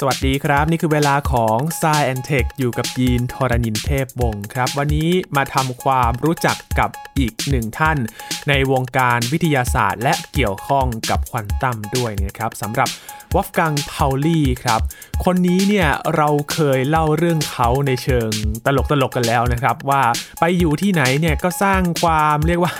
[0.00, 7.98] สวัสดีครับ นี่คือเวลาของ s ซแอนเทคอยู่กับยีนทรณินเทพวงศ์ครับ วันนี้มาทำความรู้จักกับอีกหนึ่งท่าน
[8.48, 12.88] ในวงการวิทยาศาสตร์ และเกี่ยวข้องกับควอนตัมด้วยนะครับสำหรับ
[13.34, 14.80] วอฟกังพาวลี่ครับ
[15.24, 18.30] คนนี้เนี่ยเราเคยเล่าเรื่องเขาในเชิง
[18.64, 20.02] ตลกๆกกันแล้วนะครับ ว่า
[20.40, 22.74] ไปอยู่ที่ไหนเนี่ยก็สร้างความเรียกว่า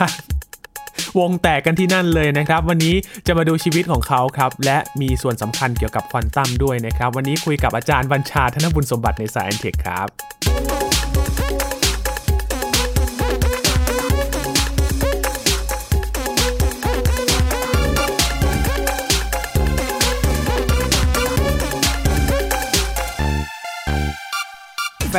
[1.19, 2.95] วงแตกกันที่นั่นเลยนะครับ วันนี้
[3.27, 10.44] จะมาดูชีวิตของเขาครับ และมีส่วนสำคัญเกี่ยวกับควอนตัมด้วยนะครับ วันนี้คุยกับอาจารย์บัญชาธนบุญสมบัติในสายแอนเทคครับ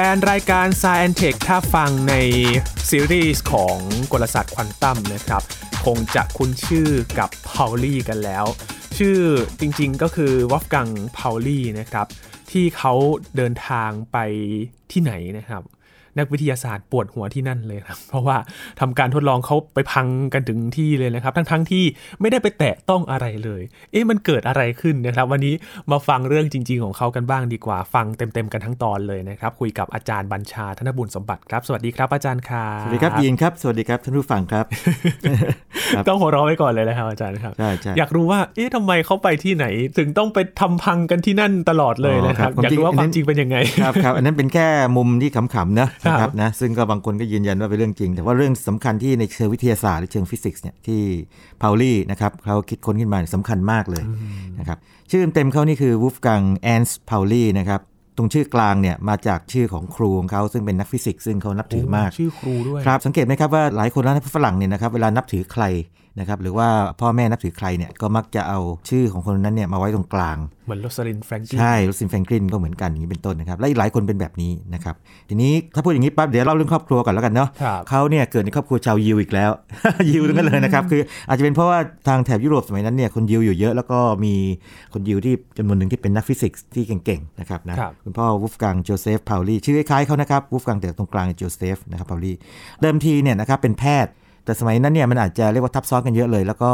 [0.03, 2.15] ฟนรายการ s ซ e n c e Tech ถ้าฟังใน
[2.89, 3.77] ซีรีส์ของ
[4.11, 5.43] กลศาสตร์ควอนตัมนะครับ
[5.85, 8.45] คงจะคุ้นชื่อกับพาวลี่กันแล้ว
[8.97, 9.19] ชื่อ
[9.59, 10.87] จริงๆก็คือวอฟกัง
[11.17, 12.07] พาวลี่นะครับ
[12.51, 12.93] ที่เขา
[13.37, 14.17] เดินทางไป
[14.91, 15.63] ที่ไหนนะครับ
[16.17, 18.37] นักวิทยาศาสตร์ปวดหัวที่นั่นเลยครับ เพราะว่า
[18.79, 21.83] ทำการทดลองเขาไปพังกันถึงที่เลยนะครับ ทั้งๆทที่
[22.21, 25.55] ไม่ได้ไปแตะต้องอะไรเลย เอ๊ะมันเกิดอะไรขึ้นนะครับ วันนี้
[25.91, 34.65] มาฟังเรื่องจริง ๆ ของเขากันบ้างดีกว่า ฟังเต็มๆกันทั้งตอนเลยนะครับ คุยกับอาจารย์บัญชาธนบุญสมบัติครับ สวัสดีครับอาจารย์ครับสวัสดีครับยีนครับ สวัสดีครับท่านผู้ฟังครับ
[35.95, 39.65] ครับต้องหัวเราะไว้ก่อนเลยนะครับอาจารย์ครับใช่ใช่อยากรู้ว่าเอ๊ะทำไมเขาไปที่ไหน
[39.97, 51.01] ถึงต้องไปทำพังกันที่นั่นตลอดเลยนะครับอ๋อครับอยากรู้ว่าความคจริวามงจริงเป็นยังไงครับครับอันนั้นเป็นแค่มุมที่ขำๆนะครับนะครับนะซึ่งก็บางคนก็ยืนยันว่าเป็นเรื่องจริง แต่ว่าเรื่องสำคัญที่ในเชิงวิทยาศาสตร์หรือเชิงฟิสิกส์เนี่ยที่
[51.61, 54.03] พาวลี่นะครับเขาคิดค้นขึ้นมาเนี่ยสำคัญมากเลย
[54.59, 54.77] นะครับ
[55.11, 57.81] ชื่อเต็มเขานี่คือวูฟกังแอนสท์พาวลี่นะครับ
[58.17, 65.63] ตรงชื่อกลางเนี่ยมาจากชื่อของครูของเขาซึ่งเป็นนักฟิสิกส์ซึ่งเขานับถือมาก ชื่อครูด้วยครับสังเกตไหมครับว่าหลายคนแล้วฝรั่งเนี่ยนะครับเวลานับถือใคร
[66.19, 66.67] นะครับหรือว่า
[67.01, 74.95] พ่อแม่นับถือใครเนี่ยก็มักจะเอาชื่อของคนนั้นเนี่ยมาไว้ตรงกลาง เหมือนโรซาลินด์แฟรงคลินใช่โรซาลินด์แฟรงคลินก็เหมือนกันอย่างนี้เป็นต้นนะครับและอีกหลายคนเป็นแบบนี้นะครับ
[75.29, 79.51] ทีนี้ถ้าพูดอย่างนี้ปั๊บเดี๋ยวเล่าเรื่องครอบครัวก่อนแล้วกันเนาะครับเขาเนี่ยเกิดในครอบครัวชาวยิวอีกแล้ว
[80.09, 84.33] ยิวทั้งนั้นเลยนะครับคืออาจจะเป็นเพราะว่าทางแถบยุโรปสมัยนั้นเนี่ยคนยิวอยู่เยอะแล้วก็มี
[84.93, 92.33] คนยิวที่จำนวนหนึ่งที่เป็นนักฟิสิกส์ที่เก่งๆนะครับนะครับคุณพ่อวูฟกังโจเซฟพาวลีชื่อคล้ายๆเขานะครับวูฟกังแต่ตรงกลางโจเซฟนะครับพาวลี
[92.81, 94.11] เดิมทีเนี่ยนะครับเป็นแพทย์
[94.45, 96.71] แต่สมัยนั้นเนี่ยมันอาจจะเรียกว่าทับซ้อนกันเยอะเลย แล้วก็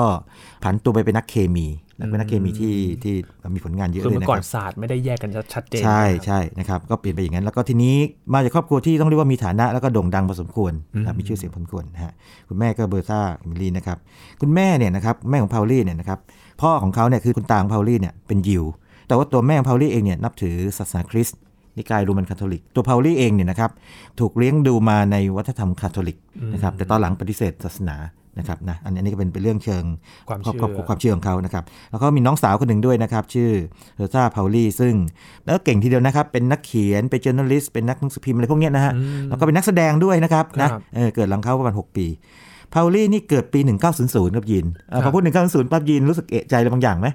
[0.63, 1.67] ผันตัวไปเป็นนักเคมี
[1.97, 3.15] และเป็นนักเคมีที่ที่
[3.55, 7.95] มีผลงานเยอะคือเลยเมื่อนะก่อคนรับศาสตร์ไม่ได้แยกกันชัดเจนใช่นะครับใช่นะครับก็เปลี่ยนไปอย่างนั้น แล้วก็ทีนี้
[8.33, 12.11] มาจากครอบครัวที่ต้องเรียกว่ามีฐานะแล้วก็โด่งดังพอสมควรนะครับมีชื่อเสียงพอสมควรนะฮะ
[12.49, 13.97] คุณแม่ก็เบอร์ซ่ามิลลีนะครับ
[14.41, 16.19] คุณแม่เนี่ยนะครับแม่ของพาวลี่เนี่ยนะครับ
[16.61, 18.63] พ่อของเขาเนี่ยคือคุณตาของพาวลี่เนี่ยเป็นยิว
[19.07, 21.39] แต่ว่าตัวแม่ของพาวลี่เองเนี่ยนับถือศาสนาคริสต์
[21.77, 23.71] นิกายโรมันคาทอลิก ตัวพาวลี่เองเนี่ยนะครับ
[24.19, 26.17] ถูกเลี้ยงดูมาในวัฒนธรรมคาทอลิก
[26.53, 27.97] นะครับแต่ตอนหลังปฏิเสธศาสนา
[28.39, 29.83] นะครับนะอันนี้ก็เป็นเป็นเรื่องเชิง
[30.29, 33.51] ความครอบเชื่อครัวความเชื่อของเขานะครับ แล้วก็มีน้องสาวคนหนึ่งด้วยนะครับ ชื่อ
[33.97, 34.93] เรซ่าพาวลี่ซึ่ง
[35.45, 38.93] แล้วก็เก่งทีเดียวนะครับ เป็นนักเขียน เป็น journalist เป็นนักหนังสือพิมพ์อะไรพวกเนี้ยนะฮะ
[39.27, 42.05] แล้วก็เป็นนักแสดงด้วยนะครับนะครับเออเกิดหลังเขาประมาณ 6 ปี
[42.73, 43.59] พาวลี่นี่เกิดปี
[43.97, 47.07] 1900 ครับยินเอ่อพอพูด 1900ปั๊บยินรู้สึกเอะใจอะไรบางอย่างไหม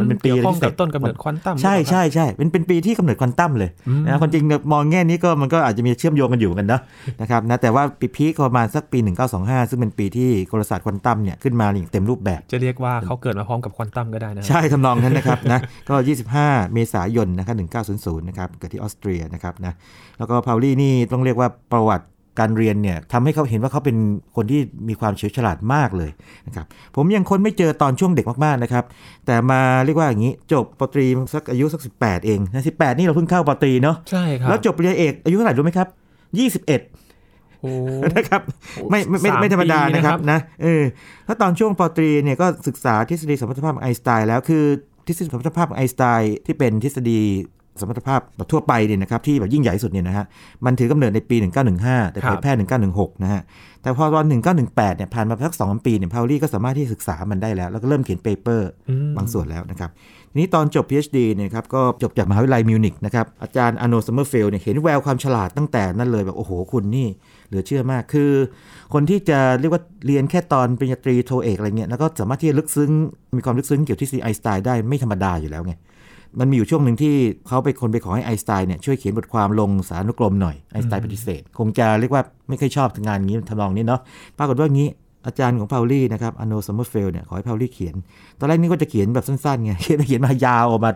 [0.00, 3.70] มันเป็นปีเกี่ยวข้องที่กับต้นกำเนิดควอนตัมใช่หรือเปล่าใช่ใช่เป็นเป็นปีที่กำเนิดควอนตัมเลย
[4.06, 6.80] นะความจริงมองแง่นี้ก็มันก็อาจจะมีเชื่อมโยงกันอยู่กันเนอะ
[7.20, 8.98] นะครับนะแต่ว่าปี peak ก็ประมาณสักปี
[9.34, 15.94] 1925 ซึ่งเป็นปีที่กลศาสตร์ควอนตัมเนี่ยขึ้นมาอย่างเต็มรูปแบบ จะเรียกว่าเขาเกิดมาพร้อมกับควอนตัมก็ได้นะใช่ทำนองนั้นนะครับนะก็
[16.34, 17.56] 25 เมษายนนะครับ
[17.92, 19.72] 1900นะครับเกิดที่ออสเตรียนะครับนะ
[20.18, 22.06] แล้วก็พาวลี่นี่ต้องเรียกว่าประวัติ
[22.38, 23.96] การเรียนเนี่ยทำให้เขาเห็นว่าเขาเป็น
[24.36, 26.10] คนที่มีความเฉลียวฉลาดมากเลย
[26.46, 28.84] นะครับผมยังคนไม่เจอตอนช่วงเด็กมากๆนะครับ
[29.26, 35.88] แต่มาเรียกว่าอย่างนี้จบปตรีสักอายุสัก 18 เองนะ18นี่เราเพิ่งเข้าปตรีเนาะใช่ครับแล้วจบปริญญาเอกอายุเท่าไหร่รู้ไหมครับ
[36.64, 37.72] 21โอ้
[38.16, 38.42] นะครับ
[38.90, 40.82] ไม่ไม่ไม่สามไม่ธรรมดาปีนะนะคครัรับบนะเออ
[41.26, 44.64] แล้วตอนช่วงปตรีเนี่ยก็ศึกษาทฤษฎีสมรรถภาพของไอน์สไตน์แล้วคือ
[45.06, 47.20] ทฤษฎีสมรรถภาพของไอน์สไตน์ที่เป็นทฤษฎี
[47.80, 50.24] สมรรถภาพแบบทั่วไปเนี่ยนะครับที่แบบยิ่งใหญ่ที่สุดเนี่ยนะฮะ
[50.64, 51.36] มันถือกำเนิดในปี
[51.74, 52.52] 1915 แต่เผยแพร่
[52.88, 53.42] 1916 นะฮะ
[53.82, 54.24] แต่พอตอน
[54.60, 58.70] 1918 เนี่ยผ่านมาสักสองปีเนี่ยพาวลี่ก็สามารถที่จะศึกษามันได้แล้ว แล้วก็เริ่มเขียน paper
[59.16, 59.90] บางส่วนแล้วนะครับ
[60.30, 67.08] ทีนี้ตอนจบ PhD เนี่ยครับก็จบจากมหาวิทยาลัยมิวนิกนะครับอาจารย์อาร์โนลด์ซอมเมอร์เฟลด์เนี่ยเห็นแววความฉลาดตั้งแต่นั้นเลยแบบโอ้โหคุณนี่
[67.48, 68.30] เหลือเชื่อมากคือ
[68.94, 72.90] คนที่จะเรียกว่าเรียนแค่ตอนปริญญาตรีโทเอกอะไรเงี้ยแล้วก็สามารถที่จะลึกซึ้ง
[73.36, 75.72] มีความลึกซึ้งเกี่ยวกับทฤษฎีไอน์สไตน์ได้ไม่ธรรมดาอยู่แล้วไง
[76.40, 77.14] มันมีอยู่ช่วงหนึ่งที่
[77.48, 84.00] เขาไปคนไปขอให้ไอน์สไตน์เนี่ยช่วยเขียนบทความลงสารานุกรมหน่อยไอน์สไตน์ปฏิเสธ คงจะเรียกว่าไม่ค่อยชอบงานนี้ทำนองนี้เนาะ
[84.38, 84.88] ปรากฏว่างี้
[85.26, 87.94] อาจารย์ของพาวลี่นะครับอาร์โนลด์ซอมเมอร์เฟลด์เนี่ยขอให้พาวลี่เขียน
[88.38, 90.90] ตอนแรกนี่ก็จะเขียนแบบสั้นๆไงเขียนเขียนมายาวออกมา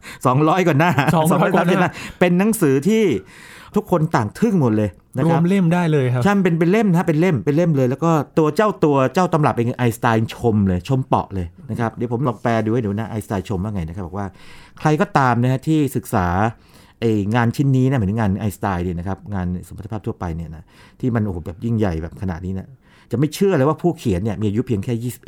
[0.00, 0.90] 200กว่าหน้า
[1.22, 3.04] 200กว่าหน้า200เป็นหนังสือที่
[3.76, 14.26] ทุกคนต่างทึ่งหมดเลยนะครับรวมเล่มได้เลยครับใช่มันเป็นเป็นเล่มนะเป็นเล่มเป็นเล่มเลย แล้วก็ตัวเจ้าตัวเจ้าตำรับเองไอน์สไตน์ชมเลยชมเปาะเลยนะครับเดี๋ยวผมลองแปลดูให้ดูนะไอน์สไตน์ชมว่าไงนะครับบอกว่า
[14.78, 16.26] ใครก็ตามนะฮะที่ศึกษา
[17.00, 17.04] ไอ
[17.34, 20.64] งานชิ้นนี้นะหมายถึงงานไอน์สไตน์เนี่ยนะครับงานสมรรถภาพทั่วไปเนี่ยนะ
[21.00, 22.66] ที่มันโอ้โหแบบยิ่งใหญ่แบบขนาดนี้นะ
[23.10, 25.24] จะไม่เชื่อเลยว่าผู้เขียนเนี่ยมีอายุเพียงแค่ 21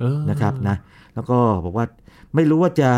[0.00, 0.76] เออนะครับนะ
[1.14, 1.84] แล้วก็บอกว่า
[2.34, 2.90] ไม่รู้ว่าจะ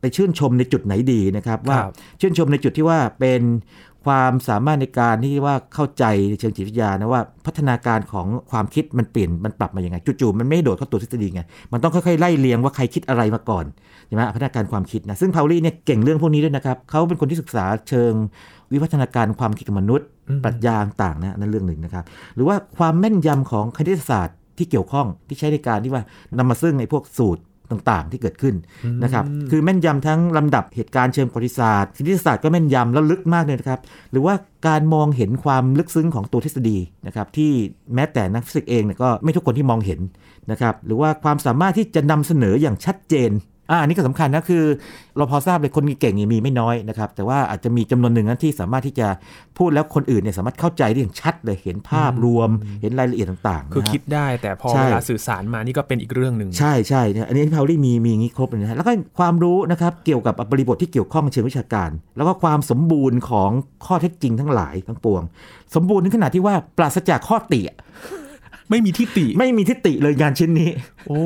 [0.00, 3.42] ไปชื่นชมในจุดไหนดีนะครับว่าครับชื่นชมในจุดที่ว่าเป็น
[4.06, 11.42] ความสามารถในการที่ว่าเข้าใจในเชิงจิตวิทยานะว่าพัฒนาการของความคิดมันเปลี่ยนมันปรับมาอย่างไงจู่ๆมันไม่โดดเข้าตัวทฤษฎีไง
[11.72, 13.64] มันต้องค่อยๆไล่เรียงว่าใครคิดอะไรมาก่อน
[14.06, 18.12] ใช่ไหมพัฒนาการความคิดนะซึ่งพาวลี่เนี่ยเก่งเรื่องพวกนี้ด้วยนะครับเขาเป็นคนที่ศึกษาเชิง
[18.72, 22.04] วิวัฒนาการความคิดของมนุษย์อืมปรัชญาต่างๆนะนั่นเรื่องหนึ่งนะครับ
[22.34, 26.02] หรือว่าความแม่นยำของคณิตศาสตร์ที่เกี่ยวข้องที่ใช้ในการที่ว่า
[26.38, 28.54] นำมาซึ่งไอ้พวกสูตร ต่างๆ ที่เกิดขึ้น
[29.02, 33.80] นะครับ คือแม่นยำทั้งลำดับเหตุการณ์เชิงประวัติศาสตร์คณิตศาสตร์ก็แม่นยำแล้วลึกมากเลยนะครับ
[34.12, 34.34] หรือว่า
[34.66, 37.50] การมองเห็นความลึกซึ้งของตัวทฤษฎีนะครับที่
[37.94, 40.00] แม้แต่นักฟิสิกส์เองเนี่ยก็ไม่ทุกคนที่มองเห็น
[40.50, 43.30] นะครับ หรือว่าความสามารถที่จะนำเสนออย่างชัดเจน
[43.70, 44.64] อ่าอันนี้ก็สำคัญนะคือ
[45.16, 49.08] เราพอทราบเลยคนเก่งเนี่ยมีไม่น้อยนะครับแต่ว่าอาจจะมีจำนวนหนึ่งนะที่สามารถที่จะ
[49.58, 52.50] พูดแล้วคนอื่นเนี่ยสามารถเข้าใจได้อย่างชัดเลยเห็นภาพรวม
[52.82, 63.50] เห็นรายละเอียดต่างๆ คือนะฮะคิดได้แต่พอใช่เวลาสื่อสารมานี่ก็เป็นอีกเรื่องหนึ่งใช่ใช่เนี่ยอันนี้พาวลี่มีมีอย่างนี้ครบเลยนะฮะแล้วก็ความรู้นะครับเกี่ยวกับบริบทที่เกี่ยวข้องเชิงวิชาการ แล้วก็ความสมบูรณ์ของ
[63.86, 65.22] ข้อเท็จจริงทั้งหลายทั้งปวง
[65.74, 67.76] สมบูรณ์ถึงขนาดที่ว่าปราศจากข้อติอะ
[68.70, 70.70] ไม่มีที่ติไม่มีที่ติเลยงานชิ้นนี้
[71.08, 71.18] โอ้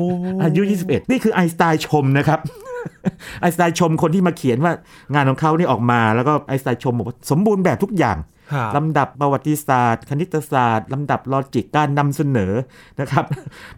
[0.43, 2.39] อายุ 21 นี่คือไอน์สไตน์ชมนะครับ
[3.41, 4.73] ไอน์สไตน์ชมคนที่มาเขียนว่า
[5.13, 8.42] งานของเขานี่ออกมาแล้วก็ไอน์สไตน์ชมบอกว่าสมบูรณ์แบบทุกอย่างครับ
[8.75, 12.53] ลำดับประวัติศาสตร์ คณิตศาสตร์ลำดับ logic การนำเสนอ
[12.99, 13.25] นะครับ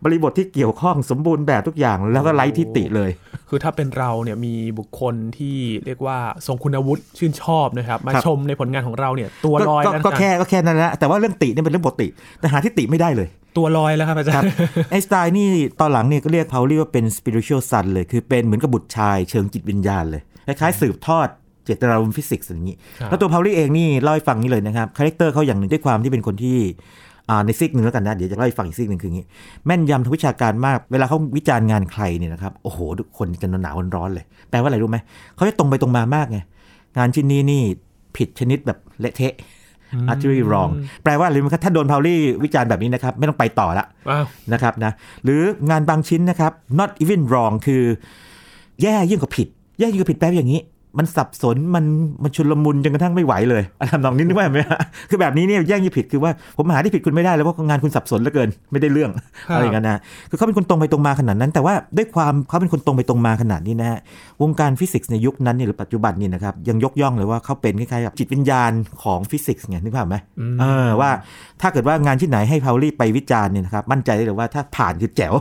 [0.03, 3.09] บริบทที่เกี่ยวข้องสมบูรณ์แบบทุกอย่างแล้วก็ไร้ที่ติเลย
[3.49, 6.17] คือถ้าเป็นเราเนี่ยมีบุคคลที่เรียกว่า
[6.47, 12.07] ทรงคุณวุฒิชื่นชอบนะครับ มาครับชมในผลงานของเราเนี่ยตัวลอยก็แล้วก็แค่ก็แค่นั้นแหละแต่ว่าเรื่องติเนี่ยเป็นเรื่องปกติ
[12.39, 13.27] แต่หาที่ติไม่ได้เลย
[13.57, 14.51] ตัวลอยแล้วครับอาจารย์ครับ
[14.91, 21.27] ไอน์สไตน์นี่ตอนหลังเนี่ยก็เรียกเขาเรียกว่าเป็น spiritual son เลย คือเป็นเหมือนกับบุตรชายเชิงจิตวิญญาณเลย คล้ายๆสืบทอด
[21.65, 26.57] เจตนารมณ์ฟิสิกส์อย่างนี้ครับแล้วตัวพาวลี่เองนี่เล่าให้ฟังนี่เลยนะครับ character เขาอย่างหนึ่งด้วยความที่เป็นคนที่
[27.29, 29.25] อ่าในซีกหนึ่งแล้วกันนะ เดี๋ยวจะเล่าให้ฟังอีกซีกหนึ่งคืออย่างนี้
[29.65, 34.97] แม่นยำทางวิชาการมากเวลาเขาวิจารณ์งานใครเนี่ยนะครับโอ้โหทุกคนจะหนาวๆร้อนๆเลย แปลว่าอะไรรู้ไหม
[35.35, 36.39] เขาจะตรงไปตรงมามากไง
[36.97, 37.61] งานชิ้นนี้นี่
[38.17, 39.33] ผิดชนิดแบบเละเทะ
[40.11, 40.71] utterly wrong
[41.03, 44.91] แปลว่าอะไรรู้ไหมครับถ้าโดนพาวลี่วิจารณ์แบบนี้นะครับ ไม่ต้องไปต่อละอ้าวนะครับนะ
[45.23, 47.83] หรืองานบางชิ้นนะครับ not even wrong คือ
[48.81, 49.47] แย่ยิ่งกว่าผิด
[49.79, 50.61] แย่ยิ่งกว่าผิดแปลว่าอย่างนี้
[50.97, 51.85] มันสับสนมัน
[52.23, 59.11] มันชุลมุนจนกระทั่งไม่ไหวเลยอะทำนองนี้นึกว่าไหมฮะคือแบบนี้เนี่ยแย่งยี่งผิดคือว่าผมหาที่ผิดคุณไม่ได้แล้วเพราะงานคุณสับสนเหลือเกินไม่ได้เรื่อง
[59.49, 59.99] ครับอะไรอย่างนั้นนะ
[60.29, 63.99] คือเขาเป็นคนตรงไปตรงมาขนาดนั้น แต่ว่าด้วยความเขาเป็นคนตรงไปตรงมาขนาดนี้นะฮะ
[64.41, 68.71] วงการฟิสิกส์ในยุคนั้นเนี่ยหรือปัจจุบันเนี่ยนะครับยังยกย่องเลยว่าเขาเป็นคล้ายๆกับจิตวิญญาณ
[69.03, 71.11] ของฟิสิกส์ไงนึกภาพไหมอืมเออว่า
[71.61, 75.33] ถ้าเกิดว่างานที่ไหนให้พาวลี่ไปวิจารณ์เนี่ยนะครับมั่นใจได้เลยว่าถ้าผ่านคือแจ๋ว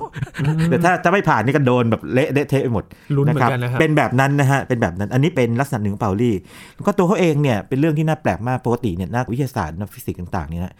[0.70, 2.84] แต่ถ้าถ้าไม่ผ่านนี่ก็โดนแบบเละเละเทะไปหมด
[3.16, 6.34] ลุ้นเหมือนกันนะครับเป็นแบบนั้นนะฮะเป็นแบบนั้นอันนี้เป็นลักษณะหนึ่งของเปาลี่
[6.74, 10.74] แล้วก็ตัวเขาเองเนี่ยเป็นเรื่องที่น่าแปลกมากปกติเนี่ยนักวิทยาศาสตร์นักฟิสิกส์ต่างๆเนี่ยนะ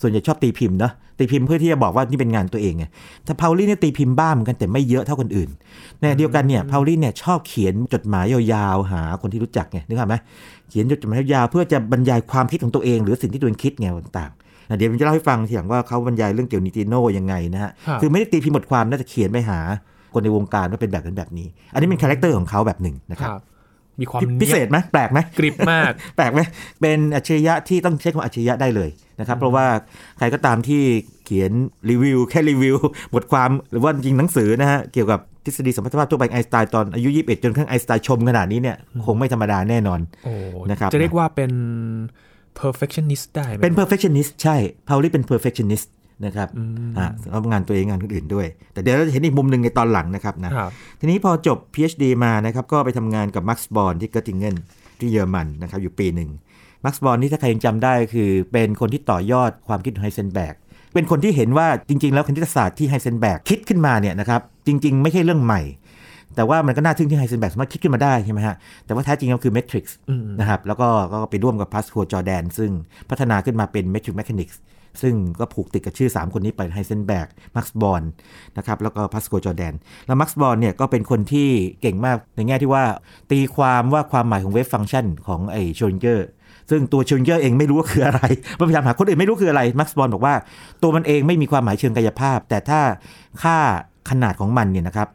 [0.00, 2.84] ส่วนใหญ่ชอบตีพิมพ์เนาะตีพิมพ์เพื่อที่จะบอกว่านี่เป็นงานตัวเองไง
[3.24, 5.50] แต่เปาลี่เนี่ยตีพิมพ์บ้าเหมือนกันแต่ไม่เยอะเท่าคนอื่น
[5.98, 10.14] ในขณะเดียวกันเนี่ยเปาลี่เนี่ยชอบเขียนจดหมายยาวๆหาคนที่รู้จักไงนึกภาพไหม
[10.68, 19.60] เขียนจดหมายยาวๆเพื่อจะบรรยายความคิดของตัวเอง หรือสิ่งที่ตัวเองคิดไงต่างๆนะเดี๋ยวผมจะเล่าให้ฟังทีหลังว่าเขาบรรยายเรื่องเกี่ยวนิติโนยังไงนะฮะครับคือไม่ได้ตีพิมพ์บทความน่าจะเขียนไปหา
[20.14, 23.40] คนในวงการว่าเป็นแบบนั้นแบบนี้ อันนี้เป็น character ของเขาแบบหนึ่งนะคครับรับ
[24.00, 26.40] มีความพิเศษไหมแปลกไหมกริบมาก แปลกไหม
[26.80, 28.90] เป็นอัจฉริยะที่ต้องใช้คำว่าอัจฉริยะได้เลย
[29.20, 29.66] นะครับ เพราะว่า
[30.18, 30.82] ใครก็ตามที่
[31.24, 31.52] เขียน
[31.90, 32.76] รีวิว แค่รีวิว
[33.14, 38.76] บทความหรือว่าจริงหนังสือนะฮะเกี่ยวกับทฤษฎีสัมพัทธภาพทั่วไปไอน์สไตน์ตอนอายุ 21 จนกระทั่งไอน์สไตน์ชมขนาดนี้เนี่ย
[39.06, 40.34] คงไม่ธรรมดาแน่นอนโอ้
[40.70, 41.52] นะครับจะเรียกว่าเป็น
[42.60, 44.56] perfectionist ได้ไหมเป็น perfectionist ใช่
[44.88, 45.86] พาวลี่เป็น perfectionist
[46.24, 46.48] นะครับ
[46.98, 50.70] อ่าสำหรับงานตัวเองงานคนอื่นด้วย แต่เดี๋ยวเราจะเห็นอีกมุมหนึ่งในตอนหลังนะครับนะครับ
[51.00, 54.56] ทีนี้พอจบ PhD มานะครับก็ไปทำงานกับมักซ์บอร์นที่เกิตทิงเงน
[55.00, 56.30] ที่เยอรมันนะครับอยู่ปีหนึ่ง
[56.84, 60.54] มักซ์บอร์นนี่ถ้าใครยังจำได้คือเป็นคนที่ต่อยอดความคิดของไฮเซนเบิร์ก
[60.94, 65.62] เป็นคนที่เห็นว่าจริง ๆ แล้วคณิตศาสตร์ที่ไฮเซนเบิร์กคิดขึ้นมาเนี่ยนะครับจริง ๆ ไม่ใช่เรื่องใหม่
[66.36, 72.70] แต่ว่ามันก็น่าทึ่งที่ไฮเซนเบิร์กสามารถคิดขึ้นมาได้ใช่ไหมฮะแต่ว่าแท้จริงแล้วคือเมทริกซ์อืมนะครับแล้วก็ก็ไปร่วมกับพาสควาลจอร์แดนซึ่ง
[73.10, 74.60] พัฒนาขึ้นมาเป็นเมทริกแม h านิกส์
[75.02, 77.26] ซึ่งก็ผูกติดกับชื่อ 3 คนนี้ไปไฮเซนเบิร์ก
[77.56, 78.02] มักซ์บอร์น
[78.56, 79.74] นะครับแล้วก็พาสควาลจอร์แดน
[80.06, 81.48] แล้วมักซ์บอร์นเนี่ยก็เป็นคนที่
[81.80, 82.84] เก่งมากในแง่ที่ว่า
[83.30, 86.26] ตีความว่าความหมายของ wave function ของไอชเรอดิงเงอร์
[86.70, 88.20] ซึ่งตัวชเรอดิงเงอร์เองไม่รู้ว่าคืออะไร
[88.58, 90.34] พยายามหาคนอื่นไม่รู้คืออะไรมักซ์บอร์นบอกว่า
[90.82, 92.80] ตัวมันเองไม่มีความหมายเชิงกายภาพ แต่ถ้า
[93.42, 93.56] ค่า
[94.10, 95.08] ขนาดของมันเนี่ยนะครับ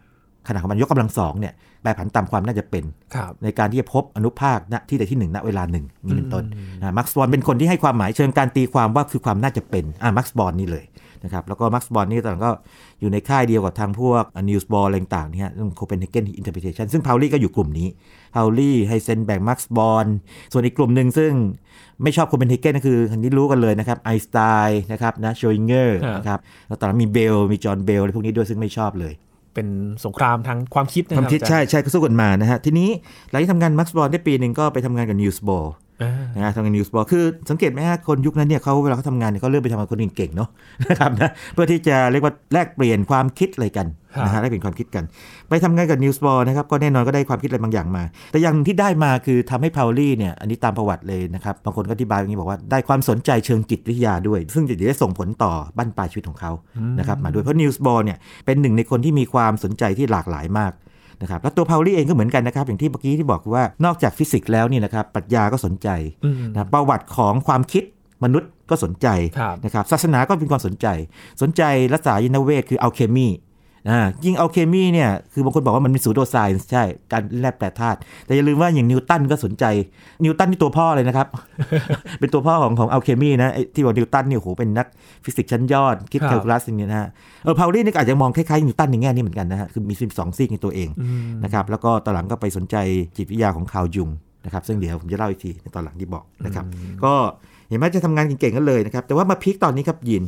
[0.47, 2.83] ขนาดของมันยกกำลังสองเนี่ย แปรผันตามความน่าจะเป็น
[3.15, 6.43] ครับในการที่จะพบอนุภาคณที่ใดที่หนึ่งณเวลาหนึ่งนี่เป็นต้น
[6.79, 10.85] นะมักซ์บอร์นเป็นคนที่ให้ความหมายเชิงการตีความว่าคือความน่าจะเป็นอ่ามักซ์บอร์นนี่เลย
[11.23, 12.51] นะครับแล้วก็มักซ์บอร์นนี่ตอนหลังก็
[12.99, 17.87] อยู่ในค่ายเดียวกับทางพวกนีลส์โบร์อะไรต่างๆเนี่ยเรื่องโคเปนเฮเกนอินเตอร์ t a t i o n ซึ่งพาวลี่ก็อยู่กลุ่มนี้
[18.35, 20.07] พาวลี่ไฮเซนเบิร์กมักซ์บอร์น
[20.53, 21.31] ส่วนอีกกลุ่มหนึ่งซึ่ง
[22.03, 24.37] ไม่ชอบโคเปนเฮเกนก็คืออันนี้รู้กันเลยนะครับไอน์สไต
[24.67, 29.13] น์นะครับนะโชยิงเกอร์ครับนะครับแล้วตอนหลังมีเบลล์มีจอห์นเบลล์อะไรพวกนี้ด้วยซึ่งไม่ชอบเลย
[29.53, 29.67] เป็น
[30.05, 32.89] สงครามทางความคิดนะครัวามคิดใช่ใช่ก็สู้กันมานะฮะทีนี้
[33.31, 35.65] หลังจากทำงานมักซ์บอร์นได้ปีหนึ่งก็ไปทำงานกับนีลส์โบร์
[36.35, 40.49] นะฮะทำงานนีลส์โบร์คือสังเกตไหมฮะคนยุคนั้นเนี่ยเขาเวลาเขาทำงานเนี่ยเขาเลือกไปทำงานคนเก่งๆเนาะ
[40.89, 43.87] นะครับนะเพื่อที่จะเรียกว่าแลกเปลี่ยนความคิดอะไรกัน
[44.25, 45.03] นะฮะแลกเปลี่ยนความคิดกัน
[45.49, 56.51] ไปทำงานกับนีลส์โบร์นะครับก็แน่นอนก็ได้ความคิดอะไรบางอย่างมา แต่อย่างที่ได้มาคือทำให้พาวลี่เนี่ยอันนี้ตามประวัติเลยนะครับบางคนก็อธิบายอย่างนี้บอกว่าได้ความสนใจเชิงจิตวิทยาด้วย ซึ่งจะได้ส่งผลต่อบั้นปลายชีวิตของเขา
[56.99, 60.71] นะครับมาด้วยเพราะนีลส์โบร์เนี่ยเป็นหนึ่งในคนที่มีความสนใจที่หลากหลายมาก
[61.21, 65.89] นะครับแล้วตัวพาวลี่เองก็เหมือนกันนะครับอย่างที่เมื่อกี้ที่บอกว่านอกจากฟิสิกส์แล้วเนี่ยนะครับปรัชญาก็สนใจ
[66.25, 67.83] อืมนะประวัติของความคิด
[68.23, 69.07] มนุษย์ก็สนใจ
[69.39, 70.87] ครับนะครับศาสนาก็เป็นความสนใจ
[71.41, 71.61] สนใจ
[71.93, 73.27] รสายนเวทคือ alchemy
[73.89, 79.65] อ่ายิ่ง alchemy เนี่ย คือบางคนบอกว่ามันเป็น pseudoscience ใช่ การเล่นแร่แปรธาตุ แต่อย่าลืมว่าอย่างนิวตันก็สนใจ
[80.23, 81.27] นิวตันนี่ตัวพ่อเลยนะครับ
[82.19, 84.87] เป็นตัวพ่อของของ alchemy นะไอ้ที่บอกนิวตันเนี่ยโหเป็นนัก
[85.25, 87.07] ฟิสิกส์ชั้นยอด คิดครับแคลคูลัสอย่างเงี้ยนะฮะ
[87.43, 92.75] เออพาวลี่นี่ก็อาจจะมองคล้ายๆนิวตันในแง่นี้เหมือนกันนะฮะ คือมีสองซีกในตัวเองอืมนะครับ แล้วก็ตอนหลังก็ไปสนใจ
[93.17, 94.09] จิตวิทยาของคาร์ลยุง
[94.45, 96.65] นะครับซึ่งเดี๋ยวผมจะเล่าอีกทีในตอนหลังที่บอกนะครับ
[97.03, 97.13] ก็
[97.69, 100.23] เห็นไหมจะทำงานเก่งๆกันเลยนะครับ แต่ว่ามา peak ตอนนี้ครับยิน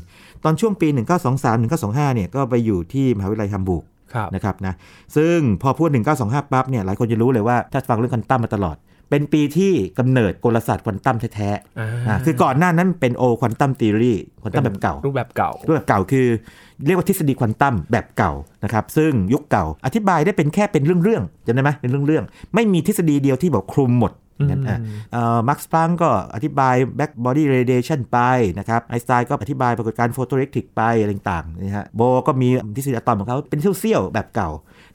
[0.45, 0.87] ตอนช่วงปี
[1.31, 4.73] 1923 1925เนี่ยก็ไปอยู่ที่มหาวิทยาลัยฮัมบูร์กครับนะครับนะ
[5.15, 5.89] ซึ่งพอพูด
[6.21, 8.77] 1925 ปั๊บเนี่ยหลายคนจะรู้เลยว่าถ้าฟังเรื่องควอนตัมมาตลอด
[9.09, 16.27] เป็นปีที่กำเนิดกลศาสตร์ควอนตัมแท้ๆอ่าอ่าคือก่อนหน้านั้นเป็น old quantum theory ควอนตัมแบบเก่า รูปแบบเก่า รูปแบบเก่าคือ
[16.85, 18.31] เรียกว่าทฤษฎีควอนตัมแบบเก่า
[18.63, 24.11] นะครับซึ่งยุคเก่าอธิบายได้เป็นแค่เป็นเรื่องๆจำได้ไหมเป็นเรื่องๆไม่มีทฤษฎีเดียวที่บอกคลุมหมด
[24.49, 24.79] นั่นอะ
[25.11, 28.19] เอ่อมักซ์พลังค์ก็อธิบาย black body radiation ไป
[28.59, 34.49] นะครับไอน์สไตน์ก็อธิบายปรากฏการณ์โฟโตเ e กทริกไปอะไรต่างๆนะฮะโบร์ก็มีทฤษฎีอะตอมของเขาเป็นเสี้ยวๆแบบเก่า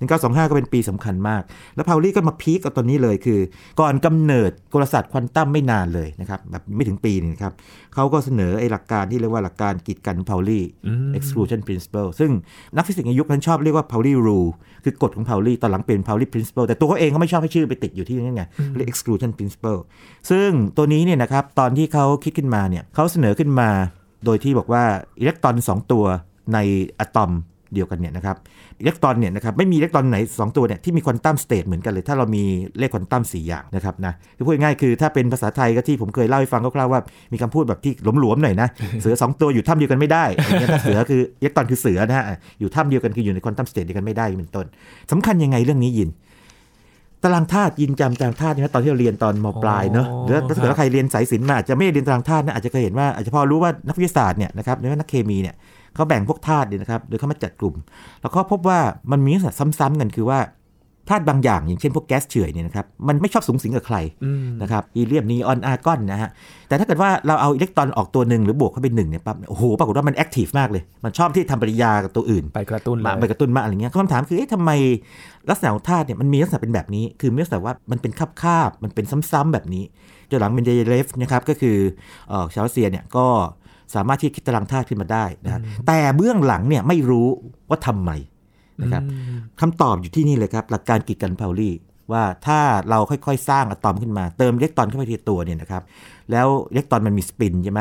[0.08, 1.42] 1925 ก็เป็นปีสำคัญมาก
[1.74, 3.40] แล้วพาวลี่ก็มาพีคกับตัวนี้เลยคือ
[3.80, 7.52] ก่อนกำเนิดกลศาสตร์ควอนตัมไม่นานเลยนะครับแบบไม่ถึงปีนึงครับ
[7.94, 10.64] เขาก็เสนอไอ้หลักการที่เรียกว่าหลักการกีดกันพาวลี่
[11.18, 12.30] exclusion principle ซึ่ง
[12.76, 14.50] นักฟิสิกส์ในยุคนั้นชอบเรียกว่า Pauli rule
[14.84, 18.44] คือกฎของ Pauli ตอนหลังเป็น Pauli principle แต่ตัวเขาเองก็ไม่ชอบให้ชื่อไปติดอยู่ที่นั่นไง
[18.76, 19.80] เรียก exclusion principle
[20.30, 23.70] ซึ่งตัวนี้เนี่ยนะครับตอนที่เขาคิดขึ้นมาเนี่ยเขาเสนอขึ้นมา
[24.24, 24.84] โดยที่บอกว่า
[25.20, 26.04] อิเล็กตรอน 2 ตัว
[26.54, 26.58] ใน
[27.00, 27.30] อะตอม
[27.74, 28.36] เดียวกันเนี่ยนะครับ
[28.80, 32.44] อิเล็กตรอนเนี่ยนะครับไม่มีอิเล็กตรอนไหน 2 ตัวเนี่ยที่มี quantum state เหมือนกันเลย ถ้าเรามี
[32.78, 37.00] เลขควอนตัม4อย่างนะครับนะคือพูดง่ายๆคือถ้าเป็นภาษาไทยก็ที่ผมเคยเล่าให้ฟังคร่าวๆว่า
[37.32, 38.68] มีคำพูดแบบที่หลวมๆหน่อยนะ
[39.02, 42.24] เสือ 2 ตัวอยู่ถ้ำเดียวกันไม่ได้อย่างเงี้ยถ้าเสือคืออิเล็กตรอนคือเสือนะฮะ
[42.60, 44.66] อยู่ถ้ำเดียวกันคืออยู่ใน quantum state เดียวกันไม่ได้เป็นต้น
[45.12, 46.10] สำคัญยังไงเรื่องนี้ยิน
[47.24, 55.54] ตารางธาตุยินจำตารางธาตุใช่ไหมตอนที่เราเรียนตอนมปลายเนอะอ๋อหรือถ้าเกิดว่าใครเรียนสายศิลป์มาอาจจะไม่ได้เรียนตารางธาตุนะอาจจะเคยเห็นว่าอาจจะพอรู้ว่านักวิทยาศาสตร์เนี่ยนะครับหรือว่านักเคมีเนี่ย
[55.94, 57.74] เขาแบ่งพวกธาตุเนี่ยนะครับโดยเขามาจัดกลุ่ม
[58.22, 58.78] แล้วก็พบว่า
[59.10, 60.40] มันมีลักษณะซ้ำๆกันคือว่า
[61.08, 66.30] ธาตุบางอย่าง อย่างเช่นพวกแก๊สเฉื่อยเนี่ยนะครับมันไม่ชอบสุงสิงกับใครอืมนะครับฮีเลียมนีออนอาร์กอนนะฮะ
[66.68, 74.70] แต่ถ้าเกิดว่าเราเอาอิเล็กตรอนออกตัวหนึ่งหรือบวกเข้าไปหนึ่งเนี่ยปั๊บโอ้โหปรากฏว่ามัน active มากเลย มันชอบที่ทำปฏิกิริยากับตัวอื่น ไปกระตุ้นเลมายไปกระตุ้นมาอะไรเงี้ยคำถามคือเอ๊ะทำไม
[75.50, 79.84] ลักษณะของธาตุเนี่ยมันมีลักษณะเป็นแบบนี้ คือมีลักษณะว่ามันเป็นคาบคาบๆมันเป็นซ้ำๆแบบนี้
[80.30, 81.76] จนหลังเมนเดเลฟนะครับก็คือ
[82.28, 83.26] เอ่อชาวรัสเซียเนี่ยก็
[83.94, 87.28] สามารถที่คิดตารางธาตุขึ้นมาได้นะฮะแต่เบื้องหลังเนี่ยไม่รู้
[87.68, 88.10] ว่าทำไม
[88.82, 89.02] นะครับ
[89.60, 91.74] คำตอบอยู่ที่นี่เลยครับ หลักการกีดกันพาวลี่
[92.12, 95.82] ว่าถ้าเราค่อยๆ สร้างอะตอมขึ้นมาเติมอิเล็กตรอนเข้าไปทีละตัวเนี่ยนะครับ
[96.30, 97.80] แล้วอิเล็กตรอนมันมีสปินใช่ไหม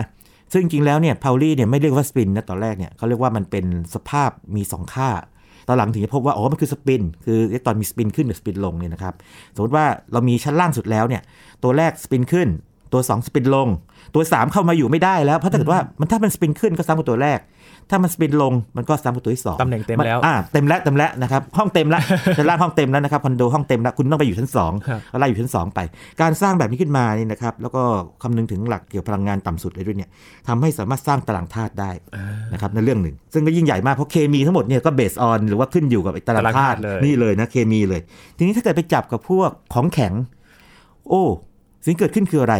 [0.54, 5.10] ซึ่งจริงๆแล้วเนี่ยพาวลี่เนี่ยไม่เรียกว่าสปินนะตอนแรกเนี่ยเขาเรียกว่ามันเป็นสภาพมี 2 ค่า
[5.68, 9.13] ตอนหลังถึงจะพบว่าอ๋อมันคือสปิน คืออิเล็กตรอนมีสปินขึ้นกับสปินลงเนี่ยนะครับ
[9.56, 11.22] สมมติว่าเรามีชั้นล่างสุดแล้วเนี่ย
[11.63, 12.48] ตัวแรกสปินขึ้น
[12.93, 13.67] ตัว 2 สปินลง
[14.15, 17.39] ตัว 3 เข้ามาอยู่ไม่ได้แล้ว เพราะถ้าเกิดว่ามันถ้ามันสปินขึ้นก็ซ้ำกับตัวแรก
[17.89, 22.01] ถ้ามันสปินลงมันก็ซ้ำกับตัวที่สองตำแหน่งเต็มแล้วอ่าเต็มแล้วเต็มแล้วนะครับห้องเต็มแล้ว
[22.38, 25.79] ชั้นล่างห้องเต็มแล้วนะครับคอนโดห้องเต็มแล้วคุณต้องไปอยู่ชั้นสองครับก็ไล่อยู่ชั้นสองไป
[26.22, 27.81] การสร้างแบบนี้ขึ้นมานี่นะครับแล้วก็
[28.24, 30.10] คำนึงถึงหลักเกี่ยวกับพลังงานต่ำสุดเลยด้วยเนี่ย
[30.48, 31.91] ทำให้สามารถสร้างตารางธาตุได้
[32.53, 38.01] นะครับในเรื่องหนึ่ง ซึ่งก็ยิ่งใหญ่มากเพราะเคมีทั้งหมดเนี่ยก็เบสออนหรือว่าขึ้นอยู่กับไอ้ตารางธาตุตารางธาตุเลยนี่เลยนะเคมีเลย
[38.38, 40.13] ทีนี้ถ้าเกิดไปจับกับพวกของแข็ง
[41.10, 41.24] โอ้
[41.86, 42.55] สิ่งเกิดขึ้นคืออะไร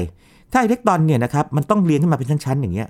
[0.52, 2.88] ถ้าอิเล็กตรอนเนี่ยนะครับมันต้องเรียงขึ้นมาเป็นชั้นๆอย่างเงี้ย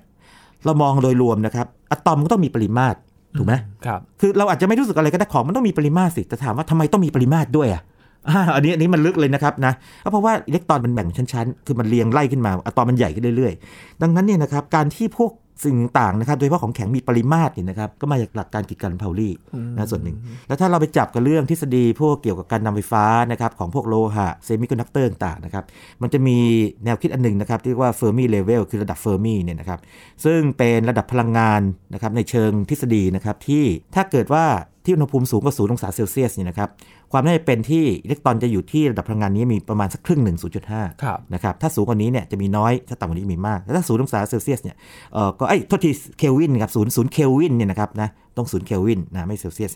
[0.64, 2.96] เรามองโดยรวมนะครับอะตอมก็ต้องมีปริมาตร
[3.38, 3.54] ถูกไหม
[3.86, 7.82] ครับคือเราอาจจะไม่รู้สึกอะไรก็ได้ของมันต้องมีปริมาตรสิแต่ถามว่าทำไมต้องมีปริมาตรด้วยอะ
[8.28, 9.72] อ่าอันนี้อันนี้มันลึกเลยนะครับนะ
[10.04, 15.30] ก็เพราะว่าอิเล็กตรอนมันแบ่งเป็นชั้นๆ คือมันเรียงไล่ขึ้นมาอะตอมมันใหญ่ขึ้นเรื่อยๆ ดังนั้นเนี่ยนะครับการที่พวก
[15.64, 19.30] สิ่งต่างๆนะครับ โดยเฉพาะของแข็งมีปริมาตรเนี่ยนะครับก็มาจากหลักการกีดกันพาวลี
[19.74, 20.16] นะส่วนหนึ่ง
[20.48, 25.64] แล้วถ้าเราไปจับกับเรื่องทฤษฎีพวกเกี่ยวกับการนำไฟฟ้านะครับของพวกโลหะ semiconductor ต่างๆนะครับ
[26.02, 26.38] มันจะมี
[26.84, 29.80] แนวคิดอันหนึ่งนะครับที่เรียกว่า Fermi level คือระดับเฟอร์มีเนี่ยนะครับ
[30.24, 31.60] ซึ่งเป็นระดับพลังงาน
[31.94, 33.64] นะครับในเชิงทฤษฎีนะครับที่
[33.94, 34.44] ถ้าเกิดว่า
[34.84, 36.68] ที่อุณหภูมิสูงกว่าศูนย์องศาเซลเซียสเนี่ยนะครับ
[37.12, 40.36] ความน่าจะเป็นที่อิเล็กตรอนจะอยู่ที่ระดับพลังงานนี้มีประมาณสักครึ่งหนึ่ง
[40.70, 44.76] 0.5ครับนะครับ ถ้าสูงกว่านี้เนี่ยจะมีน้อย ถ้าต่ำกว่านี้มีมากแล้วถ้าศูนย์องศาเซลเซียสเนี่ย
[45.12, 49.72] เอ่อก็ไอ้ยโทษทีเคลวินครับศูนย์ศูนย์เคลวินเนี่ยนะครับนะ ต้องศูนย์เคลวินนะไม่เซลเซียส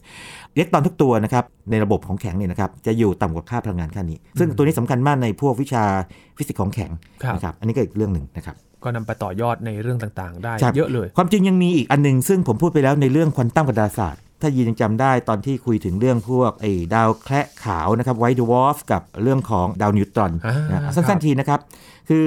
[0.55, 5.85] อิเล็กตรอนทุกตัวนะครับในระบบของแข็งเนี่ยนะครับจะอยู่ต่ำกว่าค่าพลังงานค่านี้ ซึ่งตัวนี้สำคัญมากในพวกวิชา
[6.37, 6.91] ฟิสิกส์ของแข็ง
[7.23, 21.61] ครับนะครับ อันนี้ก็อีกเรื่องหนึ่งนะครับก็นำไปต่อยอดในเรื่องต่างๆ ได้ครับเยอะเลย ความจริงยังมีอีกอันหนึ่ง ซึ่งผมพูดไปแล้วในเรื่องควอนตัมกับดาราศาสตร์ ถ้ายินยังจำได้ตอนที่คุยถึงเรื่องพวกไอ้ดาวแคระขาวนะครับ white dwarf กับเรื่องของดาวนิวตรอนอ่านะครับสั้นๆทีนะครับ
[22.09, 22.27] คือ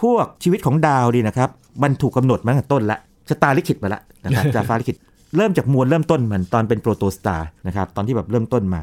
[0.00, 1.50] พวกชีวิตของดาวเนี่ยนะครับ
[1.82, 4.96] มันถูกกำหนดมาตั้งแต่ต้นละชะตาลิขิตมาละนะครับชะตาฟ้าลิขิต
[5.36, 8.82] เริ่มจากมวลเริ่มต้นมันตอนเป็น protostar นะครับตอนที่แบบเริ่มต้นมา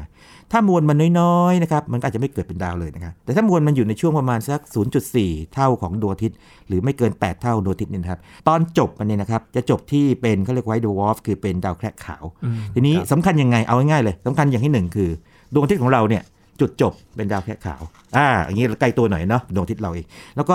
[0.56, 4.60] ถ้ามวลมันน้อยๆนะครับมันก็อาจจะไม่เกิดเป็นดาวเลยนะครับแต่ถ้ามวลมันอยู่ในช่วงประมาณสัก
[5.06, 6.36] 0.4 เท่าของดวงอาทิตย์
[6.68, 15.10] หรือไม่เกิน 8 เท่าดวงอาทิตย์เนี่ยนะครับตอนจบมันเนี่ยนะครับจะจบที่เป็นเขาเรียก white dwarf คือเป็นดาวแคระขาวอืมทีนี้ครับสำคัญยังไงเอาง่ายๆเลยสำคัญอย่างที่หนึ่งคือ
[15.52, 16.22] ดวงอาทิตย์ของเราเนี่ย
[16.60, 17.82] จุดจบเป็นดาวแคระขาว
[18.16, 20.06] อ่า อย่างนี้ใกล้ตัวหน่อยเนาะดวงอาทิตย์เราเอง
[20.36, 20.54] แล้วก็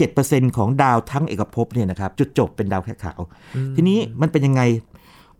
[0.00, 3.20] 97%ของดาวทั้งเอกภพเนี่ยนะครับ จุดจบเป็นดาวแคระขาว
[3.76, 4.62] ทีนี้มันเป็นยังไง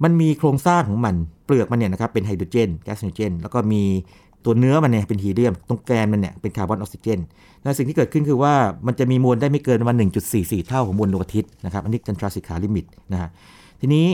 [0.03, 3.83] มันมีโครงสร้างของมันเปลือกมันเนี่ยนะครับเป็นไฮโดรเจนแก๊สไฮโดรเจนแล้วก็มี
[4.45, 7.19] ตัวเนื้อมันเนี่ยเป็นฮีเลียม ตรงแกนมันเนี่ยเป็นคาร์บอนออกซิเจน
[7.63, 8.55] และสิ่งที่เกิดขึ้นคือว่า
[8.87, 9.97] มันจะมีมวลได้ไม่เกินประมาณ
[10.33, 13.29] 1.44 เท่าของมวลดวงอาทิตย์นะครับอันนี้ Chandrasekhar limit นะฮะ
[13.81, 14.07] ทีนี้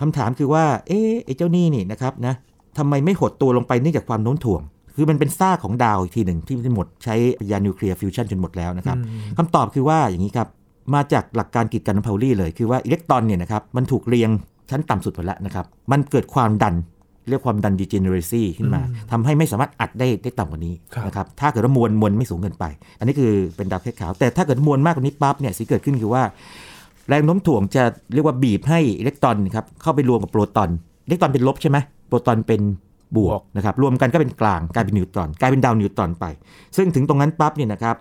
[0.00, 2.34] คำถามคือว่าเอ๊ะไอ้เจ้านี่นี่นะครับนะ
[2.78, 4.62] ทำไมไม่หดตัวลงไปเนื่องจากความโน้มถ่วง
[4.96, 8.96] คือมันเป็นซากของดาวอีกทีหนึ่งที่หมดใช้ปฏิกิริยานิวเคลียร์ฟิวชันจนหมดแล้วนะครับ
[9.38, 10.48] คำตอบคือว่าอย่างนี้ครับ
[10.94, 14.30] มาจากหลักการกีดกันพาวลีเลยคือว่าอิเล็กตรอนเนี่ยนะครับมันถูกเรียง
[14.70, 16.74] ชั้นต่ำสุดหมดแล้วนะครับ มันเกิดความดัน
[17.28, 18.80] เรียกความดัน degeneracy ขึ้นมา
[19.10, 22.64] ทำให้ไม่สามารถอัดได้ได้ต่ำกว่านี้ครับนะครับถ้าเกิดว่ามวลมวลไม่สูงเกินไป
[22.98, 26.22] อันนี้คือเป็นดาวแคระขาว แต่ถ้าเกิดมวลมากกว่านี้ปั๊บเนี่ยสิ่งที่เกิดขึ้นคือว่า
[27.08, 27.82] แรงโน้มถ่วงจะ
[28.14, 30.70] เรียกว่าบีบให้อิเล็กตรอนครับเข้าไปรวมกับโปรตอน
[31.06, 31.78] อิเล็กตรอนเป็นลบใช่ไหม
[32.08, 32.60] โปรตอนเป็น
[33.16, 36.24] บวบวกกนะครับรวมกันก็เป็นกลางกลายเป็นนิวตรอนกลายเป็นดาวนิวตรอนไป
[36.76, 37.96] ซึ่งถึงตรงนั้นปั๊บเนี่ยนะครับ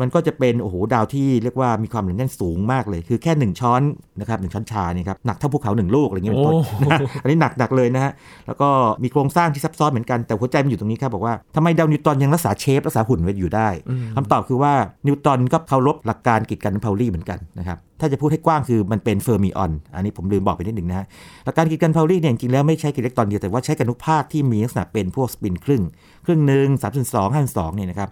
[0.00, 3.82] มันก็จะเป็นโอ้โหดาวที่เรียกว่ามีความหนาแน่นสูงมากเลย คือแค่ 1 ช้อน
[4.20, 8.12] นะครับหนึ่งช้อนชาเนี่ยครับหนักเท่าภูเขาหนึ่งลูกอะไรอย่างเงี้ยเป็นต้นโอ้โหนะฮะอันนี้หนักหนักเลยนะฮะ
[8.46, 8.68] แล้วก็
[9.02, 13.68] มีโครงสร้างที่ซับซ้อนเหมือนกันแต่หัวใจมันอยู่ตรงนี้ครับบอกว่าทำไมดาวนิวตรอนยังรักษาเชฟรักษาหุ่นไว้อยู่ได้
[14.16, 14.72] คำตอบคือว่า
[15.06, 21.06] นิวตรอนก็เคารพหลักการกีดกันพาวลีเหมือนกันนะครับ ถ้าจะพูดให้กว้างคือมันเป็นเฟอร์มิออนอันนี้ผมลืมบอกไปนิดหนึ่งนะฮะ
[21.44, 25.82] หลักการกีดกันพาวลีเนี่ยจริงๆแล้วไม่ใช่กับอิเล็กตรอนเดียวแต่ว่าใช้กับอนุภาคที่มีลักษณะเป็นพวกสปินครึ่ง
[26.24, 28.08] ครึ่งหนึ่งสามส่วนสองห้าส่วนสองเนี่ยนะครับ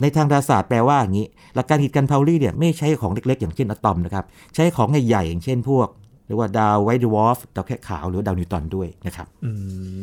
[0.00, 4.24] ในทางดาราศาสตร์แปลว่าอย่างนี้ หลักการกีดกันพาวลีเนี่ยไม่ใช่ของเล็กๆ อย่างเช่นอะตอมนะครับ
[4.54, 5.88] ใช้ของใหญ่ๆอย่างเช่นพวก
[6.30, 9.50] เรียกว่าดาว white dwarf ดาวแคระขาวหรือว่าดาวนิวตรอนด้วยนะครับอื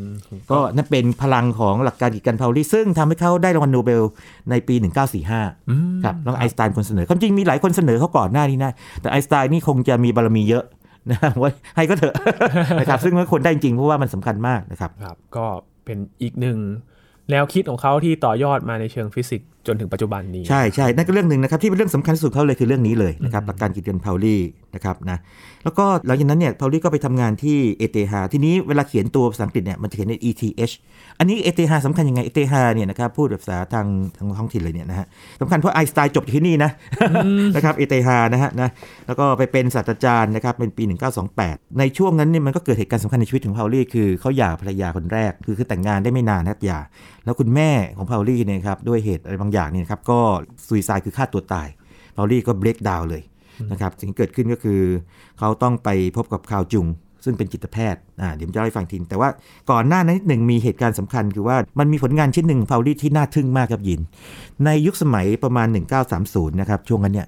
[0.08, 0.10] ม
[0.52, 4.04] ก็นั่นเป็นพลังของหลักการกีดกันพาวลีซึ่งทำให้เขาได้รางวัลโนเบล
[4.50, 4.76] ในปี
[5.22, 10.64] 1945อืมครับน้องไอน์สไตน์คนเสนอความจริงมีหลายคนเสนอเขาก่อนหน้านี้นะ แต่ไอน์สไตน์นี่คงจะมีบารมีเยอะ
[11.12, 12.16] นะว่าให้ก็เถอะ
[12.80, 15.46] นะครับซึ่งมันคนได้จริงๆเพราะว่ามันสำคัญมากนะครับครับ ก็
[15.86, 16.58] เป็นอีกหนึ่ง
[17.32, 24.38] แนวคิดของเขาที่ต่อยอดมาในเชิงฟิสิกส์ จนถึงปัจจุบันนี้ ใช่ใช่นั่นก็เรื่องหนึ่งนะครับที่เป็นเรื่องสำคัญที่สุดเขาเลยคือเรื่องนี้เลยนะครับหลักการกีดกันพาวลี
[24.76, 25.18] นะครับนะ
[25.64, 30.74] แล้วก็หลังจากนั้นเนี่ยพาวลีก็ไปทำงานที่เอเ h ทีนี้เวลาเขียนตัวภาษาอังกฤษเนี่ยมันจะเขียนใน ETH
[31.20, 35.06] อันนี้เอเ h สำคัญยังไงเอเ h เนี่ยนะครับพูดแบบภาษาทางทางท้องถิ่นเลยเนี่ยนะฮะ
[35.42, 36.72] สำคัญเพราะไอน์สไตน์จบที่นี่นะ
[37.56, 38.70] นะครับเอเ h นะฮะนะ
[39.08, 40.84] แล้วก็ไปเป็นศาสตราจารย์นะครับเป็นปี
[41.32, 46.80] 1928 ในช่วงนั้นเนี่ยมันก็เกิดเหตุการณ์สำคัญในชีวิตของพาวลีคือเขาหย่าภรรยาคนแรกคือคือแต่งงานได้ไม่นานนะครับหย่า
[47.26, 50.20] แล้วคุณแม่ของพาวลี่เนี่ยครับด้วยเหตุอะไรบางอย่างเนี่ยนะครับก็
[50.68, 51.68] ซุยซายคือฆ่าตัวตาย
[52.16, 53.22] พาวลี่ก็เบรกดาวเลย
[53.72, 54.82] นะครับสิ่งที่เกิดขึ้นก็คือ
[55.40, 56.88] เขาต้องไปพบกับคาวจุง
[57.24, 59.30] ซึ่งเป็นจิตแพทย์อ่าเดี๋ยวผมจะเล่าให้ฟังทีแต่ว่า
[59.72, 64.02] ก่อนหน้านั้นนิดหนึ่งมีเหตุการณ์สำคัญคือว่ามันมีผลงานชิ้นหนึ่งพาวลี่ที่น่าทึ่งมากครับยีน
[64.66, 65.68] ในยุคสมัยประมาณ
[66.14, 67.28] 1930 นะครับช่วงนั้นเนี่ย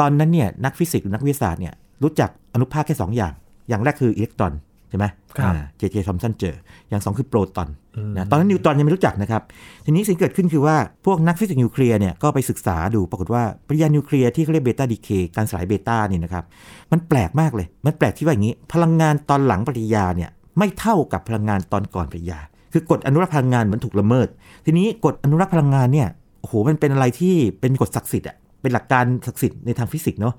[0.00, 3.32] ตอนนั้นเนี่ยนักฟิสิกส์หรือนักวิทยาศาสตร์เนี่ยรู้จักอนุภาคแค่2อย่าง
[3.68, 4.52] อย่างแรกคืออิเล็กตรอน
[4.92, 5.06] ใช่ไหม
[5.38, 6.56] ครับเจเจทอมสันเจอ
[6.88, 7.68] อย่างสองคือโปรตอน
[8.16, 9.42] นะตอนนั้นนิวตรอนยังไม่รู้จักนะครับ
[9.84, 10.76] ทีนี้สิ่งที่เกิดขึ้นคือว่า
[11.06, 16.44] พวกนักฟิสิกส์นิวเคลียร์เนี่ยก็ไปศึกษาดูปรากฏว่าปฏิกิริยานิวเคลียร์ที่เขาเรียก beta decayการสลายเบต้านี่นะครับ
[16.92, 22.38] มันแปลกมากเลย มันแปลกที่ว่าอย่างนี้ พลังงานตอนหลังปฏิกิริยาเนี่ยไม่เท่ากับพลังงานตอนก่อนปฏิกิริยา
[22.72, 24.28] คือกฎอนุรักษ์พลังงานเหมือนถูกละเมิด
[24.64, 26.08] ทีนี้กฎอนุรักษ์พลังงานเนี่ย
[26.40, 30.34] โอ้โหมันเป็นอะไรที่เป็นกฎศักดิ์สิทธิ์อะเป็นหลักการศักดิ์สิทธิ์ในทางฟิสิกส์เนาะ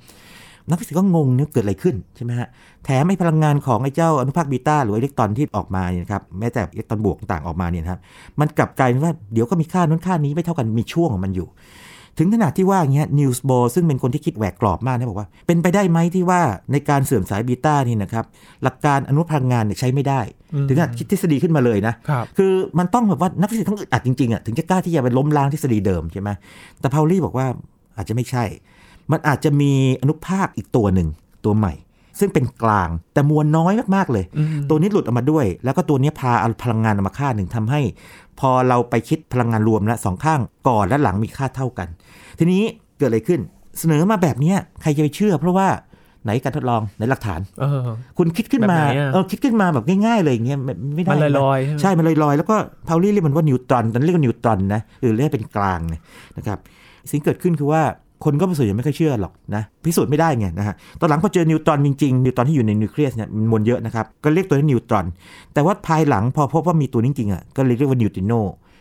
[0.70, 2.48] นักฟิสิกส์ก็งงเนี่ยเกิดอะไรขึ้นใช่ไหมฮะ
[2.86, 8.00] แถมไอ้พลังงานของไอ้เจ้าอนุภาคบีตาหรืออิเล็กตรอนที่ออกมาเนี่ยนะครับแม้แต่อิเล็กตรอนบวกต่างออกมาเนี่ยนะครับ
[8.40, 11.48] มันกลับกลายเป็นว่าเดี๋ยวก็มีค่านู้นค่านี้ไม่เท่ากันมีช่วงของมันอยู่
[12.18, 18.26] ถึงขนาดที่ว่าอย่างเงี้ยนีลส์โบร์ซึ่งเป็นคนที่คิดแหวกกรอบมากนะบอกว่า เป็นไปได้ไหมที่ว่าในการเสื่อมสลายบีตานี่นะครับ
[18.64, 20.22] หลักการอนุรักษ์พลังงานเนี่ยใช้ไม่ได้
[20.68, 26.30] ถึงขนาดคิดทฤษฎีขึ้นมาเลยนะครับคือมันต้องแบบว่านักฟิสิกส์ต้องอึดอัดจริงๆอะถึงจะกล้าที่จะไปล้มล้างทฤษฎีเดิมใช่ไหม
[26.80, 27.48] แต่พาวลี่บอกว่า
[27.98, 28.44] อาจจะไม่ใช่
[29.12, 31.08] มันอาจจะมีอนุภาคอีกตัวหนึ่ง
[31.46, 31.74] ตัวใหม่
[32.20, 37.82] ซึ่งเป็นกลางแต่มวลน้อยมาก ๆ เลยอืมตัวนี้หลุดออกมาด้วย แล้วก็ตัวนี้พาเอาพลังงานออกมาค่าหนึ่งทำให้
[38.40, 41.88] พอเราไปคิดพลังงานรวมแล้วสองข้างก่อนและหลังมีค่าเท่ากัน
[42.40, 42.64] ทีนี้
[42.98, 43.40] เกิดอะไรขึ้น
[43.80, 45.68] เสนอมาแบบเนี้ยใครจะไปเชื่อ เพราะว่า
[46.24, 47.80] ไหนการทดลองไหนหลักฐานเออ
[48.18, 52.56] คุณคิดขึ้นมาแบบไหนอะเออคิดขึ้นมาแบบง่ายๆเลยอย่างเงี้ยไม่ไม่ได้มันลอยๆใช่ใช่ไหมมันลอยๆแล้วก็
[52.88, 56.02] พาวลี่เรียกมันว่านิวตรอนตอนนนเรียกว่านิวตรอนนะหรือเรียกเป็นกลางเนี่ย
[56.38, 56.60] นะครับ
[57.10, 57.82] สิ่งเกิดขึ้นคือว่า
[58.24, 65.06] คนก็ส่วนใหญ่ไม่ค่อยเชื่อหรอกนะพิสูจน์ไม่ได้ไงนะฮะตอนหลังพอเจอนิวตรอนจริงๆนิวตรอนที่อยู่ในนิวเคลียสเนี่ยมันมวลเยอะนะครับก็เรียกตัวนี้นิวตรอน
[65.54, 68.32] แต่ว่าภายหลังพอพบว่ามีตัวนี้จริงๆอะก็เลยเรียกว่านิวทริโน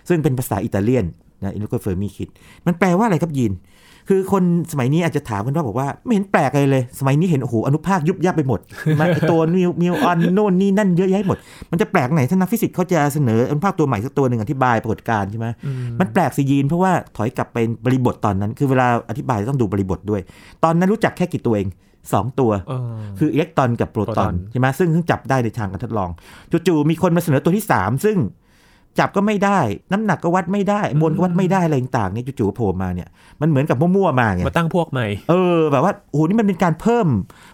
[0.09, 1.05] ซึ่งเป็นภาษาอิตาเลียน
[1.43, 2.29] นะเอนริโกเฟอร์มีคิด
[2.67, 3.53] มันแปลว่าอะไรครับยีน
[4.09, 8.61] คือคนสมัยนี้อาจจะถามกันว่าบอกว่าไม่เห็นแปลกอะไรเลย สมัยนี้เห็นโอ้โหอนุภาคยุบยับไปหมด
[8.99, 11.39] มาไอตัวมิวมิวออนโน่นนี่นั่นเยอะแยะหมด
[11.71, 20.21] มันจะแปลกไหนถ้านักฟิสิกส์เขาจะเสนออนุภาคตัวใหม่สักตัวหนึ่งอธิบายปรากฏการณ์ใช่ไหมอืมมันแปลกสิยีนเพราะว่าถอยกลับเป็นบริบทตอนนั้น คือเวลาอธิบายต้องดูบริบทด้วย
[20.65, 21.69] ตอนนั้นรู้จักแค่กี่ตัวเอง
[22.13, 26.11] สองตัวเออคืออิเล็กตรอนกับโปรตอนโปรตอนใช่ไหมซึ่งเพิ่งจับได้ในทางการทดลอง
[26.67, 28.17] จู่ๆมีคนมาเสนอตัวที่ 3 ซึ่ง
[28.99, 29.59] จับก็ไม่ได้
[29.93, 33.09] น้ำหนักก็วัดไม่ได้มวลก็วัดไม่ได้อะไรต่างๆเนี่ยจู่ๆก็โผล่มาเนี่ย
[33.41, 37.07] มันเหมือนกับมั่วๆมาไงมาตั้งพวกใหม่เออแบบว่าโอ้โหนี่มันเป็นการเพิ่ม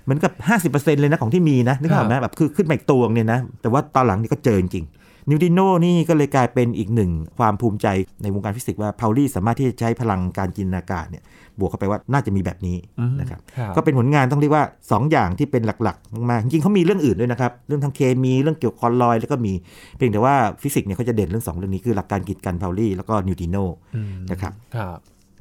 [0.05, 0.33] เหมือนกับ
[0.69, 4.98] 50%เลยนะของที่มีนะนึกออกไหมแบบคือขึ้นมาอีกตัวเนี่ยนะแต่ว่าตอนหลังนี่ก็เจอจริงๆ
[5.31, 7.87] นิวทริโนนี่ก็เลยกลายเป็นอีกหนึ่งความภูมิใจ
[8.23, 11.23] ในวงการฟิสิกส์ว่าพาวลี่สามารถที่จะใช้พลังการจินตนาการเนี่ย
[11.59, 19.53] บวกเข้าไปว่าน่าจะมีแบบนี้อืมนะครับครับก็เป็นผลงานต้องเรียกว่า 2 อย่างที่เป็นหลักๆมากๆจริงๆเขามีเรื่องอื่นด้วยนะครับ เรื่องทางเคมีเรื่องเกี่ยวกับคอลลอยด์แล้วก็มี
[19.97, 23.57] เพียงแต่ว่าฟิสิกส์เนี่ยเขาจะเด่นเรื่องสองเรื่องนี้คือหลักการกีดกันพาวลี่แล้วก็นิวทริโน
[23.97, 24.99] อืมนะครับครับ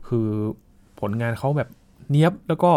[0.08, 0.30] คือ
[1.00, 1.69] ผลงานเขาแบบ
[2.12, 2.71] เนี้ยบแล้วก็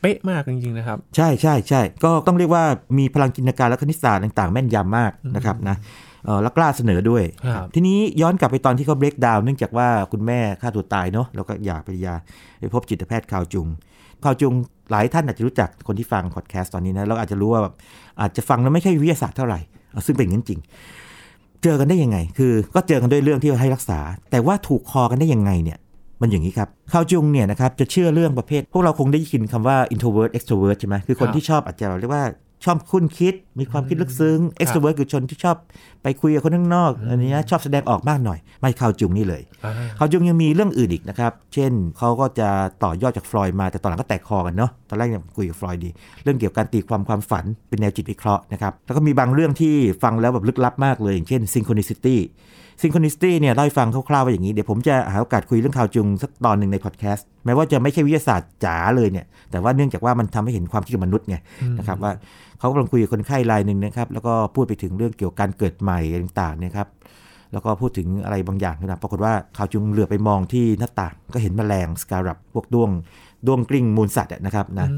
[0.00, 2.64] เป๊ะมากจริงๆนะครับ ใช่ใช่ใช่ก็ต้องเรียกว่า
[2.98, 6.07] มีพลังจินตนาการและคณิตศาสตร์ต่าง ๆ แม่นยำมากนะครับนะเออ
[6.42, 12.14] แล้วกล้าเสนอด้วยครับทีนี้ย้อนกลับไปตอนที่เขา breakdown เนื่องจากว่าคุณแม่ฆ่าตัวตายเนาะแล้วก็หย่าภรรยา
[12.60, 13.68] ไปพบจิตแพทย์คาวจุง
[14.24, 14.52] คาวจุง
[14.90, 17.74] หลายท่านอาจจะรู้จักคนที่ฟังพอดแคสต์ตอนนี้นะแล้วอาจจะรู้ว่าแบบ
[18.20, 19.60] อาจจะฟังแล้วไม่ใช่วิทยาศาสตร์เท่าไหร่
[19.92, 20.60] เอาซึ่งเป็นอย่างนั้นจริง
[21.62, 23.98] เจอกันได้ยังไง คือก็เจอกันด้วยเรื่องที่ให้รักษา
[24.30, 25.78] แต่ว่าถูกคอกันได้ยังไงเนี่ย
[26.20, 32.24] มันอย่างนี้ครับคาวจุงเนี่ยนะครับจะเชื่อเรื่องประเภท พวกเราคงได้ยินคำว่า introvert extrovert ใช่ไหมคือคนครับที่ชอบอาจจะเรียกว่า
[32.64, 35.56] ชอบคุ้นคิด มีความคิดลึกซึ้ง extrovert คือชนที่ชอบ
[36.02, 42.48] ไปคุยกับคนข้างนอกอันนี้นะชอบแสดงออกมากหน่อย ไม่คาวจุงนี่เลยอ่าคาวจุงยังมีเรื่องอื่นอีกนะครับ เช่นเขาก็จะ
[42.84, 45.90] ต่อยอดจากฟลอยด์มาแต่ตอนหลังก็แตกคอกันเนาะตอนแรกเนี่ยคุยกับฟลอยด์ดี
[46.22, 52.16] เรื่องเกี่ยวกับการตีความความฝันเป็นแนวจิตวิเคราะห์นะครับแล้วก็มีบางเรื่องที่ฟังแล้วแบบลึกลับมากเลยอย่างเช่น synchronicity
[52.80, 61.36] synchronicity เนี่ยเล่าให้ฟังคร่าวๆว่าอย่างนี้ เดี๋ยวผมจะหาโอกาสคุยเรื่องข่าวจุงสักตอนหนึ่งในพอดแคสต์แม้ว่าจะไม่ใช่วิทยาศาสตร์จ๋าเลยเนี่ยแต่ว่าเนื่องจากว่ามันทำให้เห็นความคิดของมนุษย์ไง
[61.78, 62.12] นะครับว่า
[62.58, 66.88] เขากำลังคุยกับคนไข้รายหนึ่งนะครับแล้วก็พูดไปถึงเรื่องเกี่ยวกับการเกิดใหม่ต่างๆเนะครับ
[67.52, 72.90] แล้วก็พูดถึงอะไรบางอย่างนะปรากฏว่าข่าวจุงเหลือไปมองที่หน้าต่างก็เห็นแมลงสการัพพวกด้วง
[73.46, 74.88] ด้วงกลิ้งมูลสัตว์อะนะครับนะ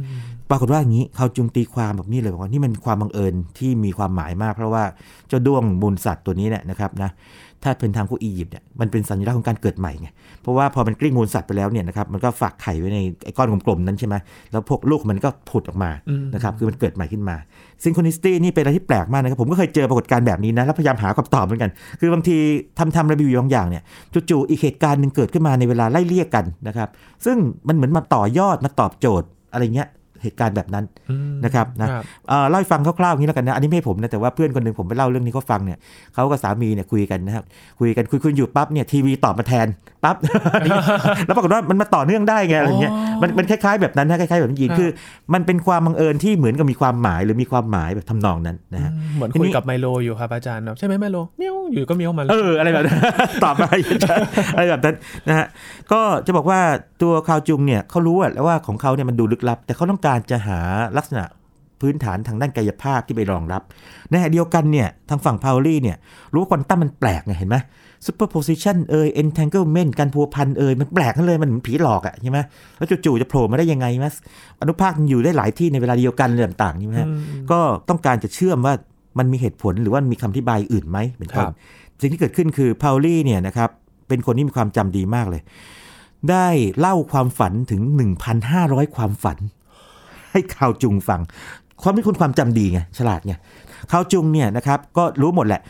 [0.51, 4.85] ปรากฏว่าอย่างนี้เขาจุงตีความแบบนี้เลยบอกว่านี่มันความบังเอิญที่มีความหมายมาก เพราะว่า
[5.29, 7.11] เจ้าด้วงมูลสัตว์ตัวนี้เนี่ยนะครับนะ
[7.63, 10.09] ถ้าเป็นทางพวกอียิปต์เนี่ยมันเป็นสัญลักษณ์ของการเกิดใหม่ไง
[10.43, 14.15] เพราะว่าพอมันกลิ้งมูลสัตว์ไปแล้วเนี่ยนะครับมันก็ฝากไข่ไว้ในไอ้ก้อนกลมๆนั้นใช่ไหม
[14.53, 17.37] แล้วพวกลูกมันก็ผุดออกมาอืมนะครับคือมันเกิดใหม่ขึ้นมา
[17.85, 21.71] ซิงโคนิสตี้นี่เป็นอะไรที่แปลกมากนะครับผมก็เคยเจอปรากฏการณ์แบบนี้นะแล้วพยายามหาคำตอบเหมือนกัน
[22.01, 22.37] คือบางที
[22.79, 23.83] ทำทำรีวิวบางอย่างเนี่ย
[24.31, 26.89] จู่ๆอีกเหตุการณ์หนึ่งเกิดขึ้นมาในเวลาไล่เลี่ยกันนะครับ
[27.25, 27.37] ซึ่ง
[27.69, 29.89] มันเหมือนมาต่อยอดมาตอบโจทย์อะไรเงี้ย
[30.23, 35.79] เหตุการณ์แบบนั้นอืมนะครับนะครับเอ่อเล่าให้ฟังคร่าวๆอย่างนี้แล้วกันนะ อันนี้ไม่ให้ผมนะ แต่ว่าเพื่อนคนหนึ่งผมไปเล่าเรื่องนี้เขาฟังเนี่ย
[36.15, 37.45] เขากับสามีเนี่ยคุยกันนะครับ
[37.81, 39.67] คุยกันคุยคุยอยู่ปั๊บเนี่ยทีวีตอบมาแทน
[40.05, 40.17] ปั๊บ
[41.27, 44.89] แล้วปรากฏว่ามันมาต่อเนื่องได้ไงอะไรเงี้ยอ๋อมันมันคล้ายๆแบบนั้นนะคล้ายๆแบบนี้ครับคือ
[45.35, 52.99] มันเป็นความบังเอิญที่เหมือนกับมีความหมายหรือมีความหมายแบบทำนองนั้นนะฮะ เหมือนทีคุยนี้กับไมโลอยู่ครับอาจารย์ครับใช่ไหมไมโลเมียวอยู่ก็เมียวมาเอออะไรแบบนั้น
[53.45, 53.75] ตอบอะไร
[54.55, 54.95] อะไรแบบนั้น
[55.29, 55.47] นะฮะ
[55.93, 56.61] ก็จะบอกว่า
[57.03, 60.61] ตัวคาวจุงเนี่ยเขารู้อะแล้วว่าของเขาเนี่ยมันดูลึกลับ แต่เขาต้องการจะหา
[60.97, 61.25] ลักษณะ
[61.81, 63.63] พื้นฐานทางด้านกายภาพที่ไปรองรับ
[64.09, 65.97] ในขณะเดียวกันเนี่ยทางฝั่งพาวลี่เนี่ย
[66.33, 67.57] รู้ว่าควอนตัมมันแปลกไงเห็นไหม
[68.07, 72.39] superposition เอ่ย entanglement การพัวพันเอ่ยมันแปลกนั่นเลยมันเหมือนผีหลอกอะใช่ไหม
[72.77, 74.15] แล้วจู่ๆจะโผล่มาได้ยังไงมัส
[74.61, 77.09] อนุภาคมันอยู่ได้หลายที่ในเวลาเดียวกันอะไรต่างๆใช่ไหมฮะ
[77.51, 78.75] ก็ต้องการจะเชื่อมว่า
[79.19, 81.55] มันมีเหตุผลหรือว่ามีคำอธิบายอื่นไหมเป็นต้ครันบ
[82.01, 83.71] สิ่งที่เกิดขึ้นคือพาวลี่เนี่ยนะครับ
[84.09, 85.43] เป็นคนที่มีความจำดีมากเลย
[86.31, 87.81] ได้เล่าความฝันถึง
[88.39, 89.39] 1,500 ความฝัน
[90.31, 91.21] ให้คาวจุงฟัง
[91.83, 93.35] ความเป็นคนความจำดีไงฉลาดไง
[93.93, 95.63] คาวจุงเนี่ยนะครับก็รู้หมดแหละ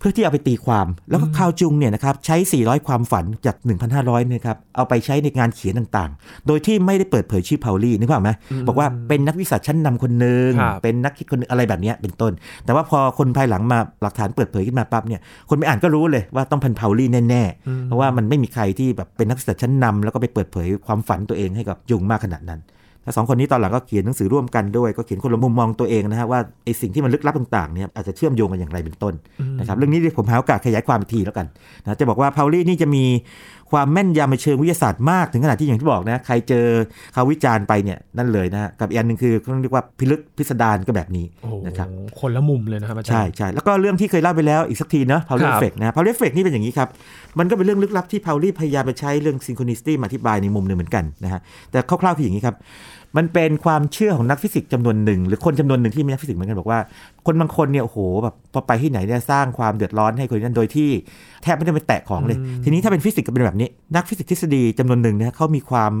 [0.00, 3.56] เพื่อที่เอาไปตีความ แล้วก็คาวจุงเนี่ยนะครับใช้ 400 ความฝันจาก
[3.94, 8.30] 1,500นะครับเอาไปใช้ในงานเขียนต่างๆ โดยที่ไม่ได้เปิดเผยชื่อพาวลี่นึกภาพไหม
[8.68, 12.32] บอกว่าเป็นนักวิชาชั้นนำคนหนึ่งครับเป็นนักคิดคนหนึ่งอะไรแบบเนี้ยเป็นต้น
[12.64, 22.60] แต่ว่าพอคนภายหลังมาหลักฐานเปิดเผยขึ้นมาปั๊บเนี่ยคนไปอ่านก็รู้เลยว่าต้องเป็นพาวลี่แน่ๆเพราะว่ามันไม่มีใครที่แบบเป็นนักศึกษาชั้นนำแล้วก็ไปเปิดเผยความฝันตัวเองให้กับยุงมากขนาดนั้น
[23.08, 29.14] แล้วสองคนนี้ตอนหลังก็เขียนหนังสือร่วมกันด้วย ก็เขียนคนละมุมมองตัวเองนะฮะว่าไอสิ่งที่มันลึกลับต่างๆเนี่ยอาจจะเชื่อมโยงกันอย่างไรเป็นต้น
[29.58, 31.46] นะครับเรื่องนี้ผมหาโอกาสขยายความอีกทีแล้วกัน
[31.82, 33.04] นะจะบอกว่าพาวลี่นี่จะมี
[33.72, 36.66] ความแม่นยำในเชิงวิทยาศาสตร์มากถึงขนาดที่อย่างที่บอกนะใครเจอ
[37.12, 41.88] เขาวิจารณ์ไปเนี่ยนั่นเลยนะฮะกับอีกอันหนึ่งคือเขาเรียกว่าพิลึกพิสดารก็แบบนี้โอ้โหนะครับ
[42.20, 46.88] คนละมุมเลยนะครับอาจารย์ใช่ใช่แล้วก็เรื่องที่เคยเล่าไปแล้วอีกสักทีเนาะพาวเ f อครับเฟกนะพาวเ f อ f เฟกนี่เป็นอย่างนี้ครับ
[47.38, 51.40] มันก็เป็นเรื่องลึกลับที่พาวลี่พยายามไปใช้เรื่อง synchronicity มาอธิบายในมุมหนึ่งเหมือนกันนะฮะ
[51.70, 52.56] แต่คร่าวๆคืออย่างนี้ครับ
[53.16, 56.80] มันเป็นความเชื่อของนักฟิสิกส์จำนวนหนึ่ง หรือคนจำนวนหนึ่งที่มีนักฟิสิกส์เหมือนกันบอกว่า
[57.26, 60.88] คนบางคนเนี่ยโอ้โหแบบพอไปที่ไหนเนี่ยสร้างความเดือดร้อนให้คนนั้นโดยที่
[61.42, 65.92] แทบไม่ได้ไปแตะของเลย ทีนี้ถ้าเป็นฟิสิกส์ก็เป็นแบบนี้ นักฟิสิกส์ทฤษฎีจำนวนหนึ่งเนี่ยเขามีความ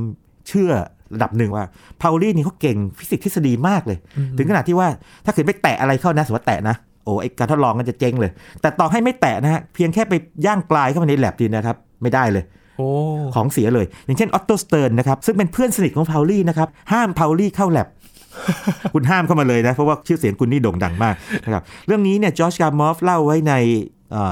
[0.48, 0.72] เชื่อ
[1.14, 1.64] ระดับหนึ่งว่า
[2.00, 3.98] พาวลี่นี่เขาเก่งฟิสิกส์ทฤษฎีมากเลย
[4.38, 4.88] ถึงขนาดที่ว่า
[5.24, 10.14] ถ้าเกิดไปแตะอะไรเข้านะสมมติว่าแตะนะโอ้ไอการทดลองก็จะเจ๊งเลย แต่ต่อให้ไม่แตะนะฮะเพียงแค่ไป
[10.46, 12.67] ย่างกรายเข้ามาในแลบดีนะครับไม่ได้เลยโอ้
[13.34, 17.88] ของเสียเลย อย่างเช่นออตโตสเติร์นนะครับซึ่งเป็นเพื่อนสนิทของพาวลี่นะครับห้ามพาวลี่เข้าแลบ
[18.94, 21.14] คุณห้ามเข้ามาเลยนะ เพราะว่าชื่อเสียงคุณนี่โด่งดังมาก
[21.44, 23.54] นะครับเรื่องนี้เนี่ยจอร์จการ์มอฟเล่าไว้ใน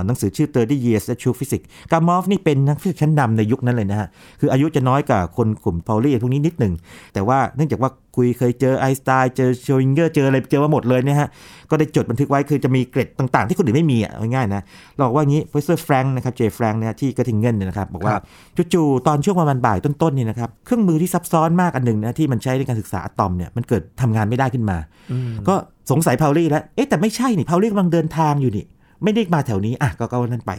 [0.07, 4.09] หนังสือชื่อ 30 Years That True Physics การ์มอฟนี่เป็นนักฟิสิกส์ชั้นนำในยุคนั้นเลยนะฮะ
[4.41, 6.73] คืออายุจะน้อยกว่าคนกลุ่มพาวลี่พวกนี้นิดหนึ่ง
[7.15, 11.29] แต่ว่าเนื่องจากว่าคุยเคยเจอไอน์สไตน์เจอโชริงเกอร์เจออะไรเจอมาหมดเลยเนี่ยฮะ
[11.71, 14.63] ก็ได้จดบันทึกไว้คือจะมีเกร็ดต่างๆ ที่คนอื่นไม่มีอะเอาง่ายๆนะ
[14.95, 18.25] เราบอกว่างี้ Professor แฟรงค์นะครับเจมส์แฟรงค์เนี่ยที่เกิททิงเงินเนี่ยนะครับบอกว่าครับ
[18.73, 24.77] จู่ๆตอนช่วงประมาณบ่ายต้นๆเนี่ยนะครับเครื่องมือที่ซับซ้อนมากอันหนึ่งนะที่มันใช้ในการศึกษาอะตอมเนี่ยมันเกิดทำงานไม่ได้ขึ้นมา
[25.13, 25.55] อืมก็
[25.91, 28.65] สงสัยพาวลี่แล้วเอ๊ะแต่ไม่ใช่นี่พาวลี่กำลังเดินทางอยู่นี่
[29.05, 30.53] ไม่ได้มาแถวนี้อะก็ก็นั่นไป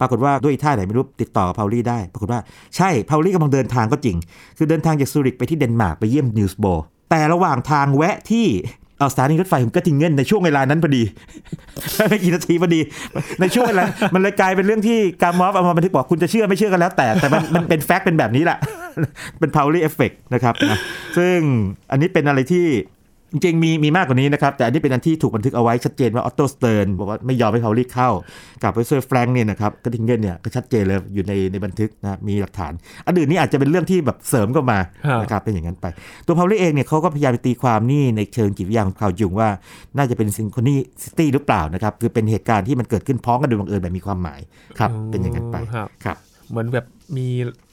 [0.00, 2.40] ปรากฏว่าด้วยท่าไหนไม่รู้ติดต่อกับพาวลี่ได้ ปรากฏว่า
[2.76, 4.16] ใช่พาวลี่กำลังเดินทางก็จริง
[4.58, 6.64] คือเดินทางจากซูริกไปที่เดนมาร์กไปเยี่ยมนีลส์โบร์
[7.10, 8.46] แต่ระหว่างทางแวะที่
[8.98, 11.02] เอาสถานีรถไฟของเกิททิงเงินในช่วงเวลานั้นพอดี
[12.08, 12.80] ไม่กี่นาทีพอดี
[13.40, 18.58] ในช่วงเวลา มันเลยกลายเป็นเรื่องที่กามอฟเอามาบันทึกบอกคุณจะเชื่อไม่เชื่อกันแล้วแต่ แต่มันมันเป็น fact เป็นแบบนี้แหละ
[19.38, 20.54] เป็น Pauli effect นะครับ
[21.16, 21.38] ซึ่ง
[21.90, 22.64] อันนี้เป็นอะไรที่
[23.34, 28.10] จริงๆมีมีมากกว่านี้นะครับ แต่อันนี้เป็นอันที่ถูกบันทึกเอาไว้ชัดเจนว่าออตโตสเติร์นบอกว่าไม่ยอมให้พาวลี่เข้า
[28.62, 32.72] กับเวเซอร์แฟรงค์เนี่ยนะครับเกิททิงเกนเนี่ยก็ชัดเจนเลยอยู่ในในบันทึกนะมีหลักฐาน
[33.06, 35.86] อันอื่นนี่อาจจะเป็นเรื่องที่แบบเสริมเข้ามาครับนะครับเป็นอย่างนั้นไป
[36.26, 39.48] ตัวพาวลี่เองเนี่ยเขาก็พยายามไปตีความนี่ในเชิงจิตวิทยาของคาร์ลยุงว่า
[39.96, 44.40] น่าจะเป็น synchronicity หรือเปล่านะครับคือเป็นเหตุการณ์ที่มันเกิดขึ้นพร้อมกันโดยบังเอิญแบบมีความหมาย
[44.78, 46.16] ครับเป็นอย่างนั้นไปครับครับ
[46.50, 47.26] เหมือนแบบมี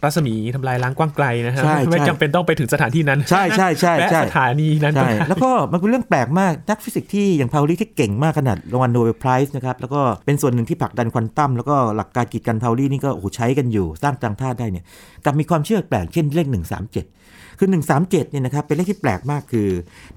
[0.04, 14.86] รัศมีทำลายล้างกว้างไกลนะฮะใช่ไม่ใช่จำเป็นต้องไปถึงสถานที่นั้น ใช่ใช่ใช่และใช่สถานีนั้นใช่ก็ได้แล้วก็มันเป็นเรื่องแปลกมากนักฟิสิกส์ที่อย่างพาวลี่ที่เก่งมากขนาดรางวัล Nobel Prize นะครับแล้วก็เป็นส่วนหนึ่งที่ผลักดันควอนตัมแล้วก็หลักการกีดกันพาวลี่นี่ก็โอ้โหใช้กันอยู่สร้างจังท่าได้เนี่ย
[15.26, 17.21] กลับมีความเชื่อแปลกเช่นเลข137
[17.64, 19.70] คือ 137เนี่ยนะครับเป็นเลขที่แปลกมากคือ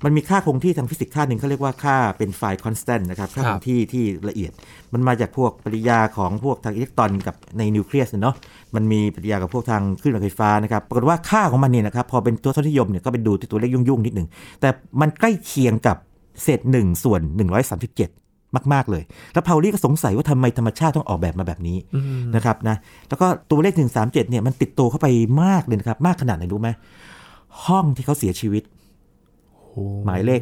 [0.05, 4.53] มันมีค่าคงที่ทางฟิสิกส์ค่าหนึ่งเขาเรียกว่าค่าเป็น fine constant นะครับค่าคงที่ที่ละเอียด
[4.93, 8.37] มันมาจากพวกปฏิกิริยาของพวกทางอิเล็กตรอนกับในนิวเคลียสเนาะ
[8.75, 14.29] มันมีปฏิกิริยากับพวกทางคลื่นไฟฟ้านะครับปรากฏว่าค่าของมันเนี่ยนะครับพอเป็นตัวทศนิยมเนี่ยก็เป็นดูที่ตัวเลขยุ่งๆนิดหนึ่ง
[14.61, 14.69] แต่
[15.01, 15.97] มันใกล้เคียงกับ
[16.43, 17.33] เศษหนึ่งส่วน 137
[18.75, 19.03] มากๆเลย
[19.33, 22.77] แล้วพาวลี่ก็สงสัยว่าทำไมธรรมชาติต้องออกแบบมาแบบนี้อืมนะครับนะ
[23.09, 25.09] แล้วก็ตัวเลข 137เนี่ยมันติดตัวเข้าไป
[25.43, 26.69] มากเลยนะครับ มากขนาดไหนรู้ไหม
[27.67, 28.63] ห้องที่เขาเสียชีวิต
[30.05, 30.41] หมายเลข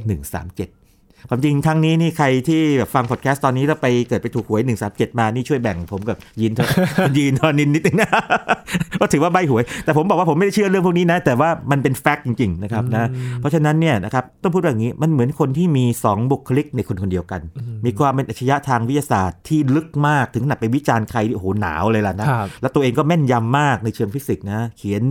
[0.63, 0.82] 137
[1.29, 6.69] ความจริงครั้งนี้นี่ใครที่แบบฟังพอดแคสต์ตอนนี้แล้วไปเกิดไปถูกหวย137มานี่ช่วยแบ่งผมกับยินเถอะ
[7.17, 8.11] ยินทอนินนิดนึงนะ
[9.01, 13.09] ก็ถือว่าใบหวย แต่ผมบอกว่าผมไม่ได้เชื่อเรื่องพวกนี้นะ แต่ว่ามันเป็นแฟกต์จริงๆนะครับนะ
[13.41, 17.41] เพราะฉะนั้นเนี่ยนะครับต้องพูดแบบนี้มันเหมือนคนที่มี 2 บุคลิกในคนคนเดียวกัน
[17.85, 25.03] มีความเป็นอัจฉริยะทางวิทยาศาสตร์ที่ลึกมากถึงขนาดไปวิจารณ์ใครที่โอ้โหหนาวเลยล่ะนะครับแล้วตัวเองก็แม่นยำมากในเชิงฟิสิกส์นะเขียน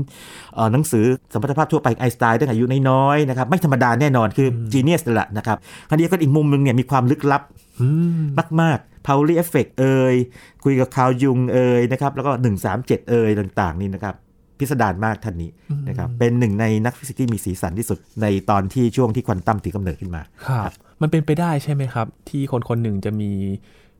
[0.55, 5.57] เอ่อหนังสือสัมพัทธภาพทั่วไปไอน์สไตน์ตั้งแต่อายุน้อยๆนะครับไม่ธรรมดาแน่นอนคือ genius แหละนะครับ
[5.89, 7.43] คราวนี้ก็อีกมุมหนึ่งเนี่ยมีความลึกลับ
[7.81, 7.87] อื
[8.21, 8.23] ม
[8.61, 10.15] มากๆ Pauli Effect เอ่ย
[10.63, 12.31] คุยกับคาร์ลยุงเอ่ยนะครับแล้วก็
[12.71, 14.15] 137 เอ่ยต่างๆ นี่นะครับ
[14.57, 15.49] พิสดารมากท่านนี้
[15.89, 23.31] นะครับเป็นหนึ่งในนักฟิสิกส์ที่มีสีสันที่สุดในตอนที่ช่วงที่ควอนตัมถือกำเนิดขึ้นมาครับมันเป็นไปได้ใช่ไหมครับ ที่คนคนหนึ่งจะมี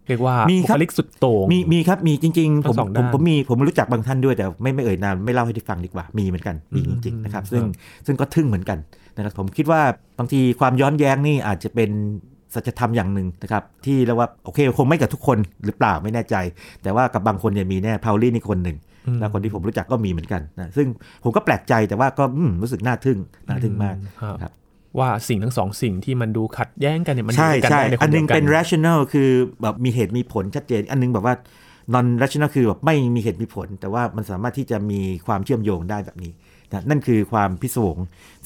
[0.08, 7.64] เรียกว่ามีบุครับคลิกสุดโต่งมีมีครับมีจริงๆผมทั้งสองผมด้านผมมีผมรู้จักบางท่านด้วยแต่ไม่ไม่เอ่ยนามไม่เล่าให้ที่ฟังดีกว่ามีเหมือนกันมีจริงๆนะครับซึ่ง
[8.06, 8.78] ซึ่งก็ทึ่งเหมือนกัน
[9.26, 9.82] นะครับผมคิดว่า
[10.20, 11.92] บางทีความย้อนแย้งนี่อาจจะเป็น
[12.54, 16.36] สัจธรรมอย่างหนึ่งนะครับที่เรียกว่าโอเคคงไม่กับทุกคนหรือเปล่าไม่แน่ใจ
[16.84, 20.88] แต่ว่ากับบางคนเนี่ยมีแน่พาวลี่นี่คนหนึ่งอืมแล้วคนที่ผมรู้จักก็มีเหมือนกันนะซึ่ง
[21.24, 24.54] ผมก็แปลกใจแต่ว่าก็อืมรู้สึกน่าทึ่งน่าทึ่งมากครับนะครับ
[25.00, 29.30] ว่าสิ่งทั้งสองสิ่งที่มันดูขัดแย้งกันเนี่ยมันอใช่ยู่ด้วยกันใช่ได้ในคอันนหเดีนึยงวกัเป็น rational คือ
[29.62, 31.36] แบบมีเหตุมีผลชัดเจน อันหนึงแบบว่า
[31.94, 36.32] non rational คือแบบไม่มีเหตุมีผล แต่ว่ามันสามารถที่จะมีความเชื่อมโยงได้แบบนี้
[36.74, 37.98] นะนั่นคือความพิศวง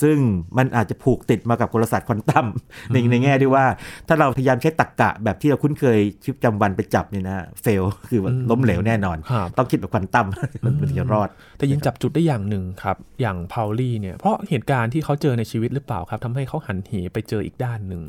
[0.01, 0.17] ซึ่ง
[0.57, 2.45] มันอาจจะผูกติดมากับกลศาสตร์ควอนตัม
[2.91, 3.65] ในในแง่ที่ว่า
[4.07, 10.27] ถ้าเราพยายามใช้ตรรกกะแบบที่เราคุ้นเคยชีวิตประจำวันไปจับเนี่ยนะเฟลคือว่าล้มเหลวแน่นอนครับต้องคิดแบบควอนตัม
[10.63, 18.03] มันถึงจะรอด แต่ยินจับจุดได้อย่างหนึ่งครับ อย่างพาวลี่เนี่ยเพราะเหตุการณ์ที่เขาเจอในชีวิตหรือเปล่าครับทำให้เขาหันเหไปเจออีกด้านหนึ่ง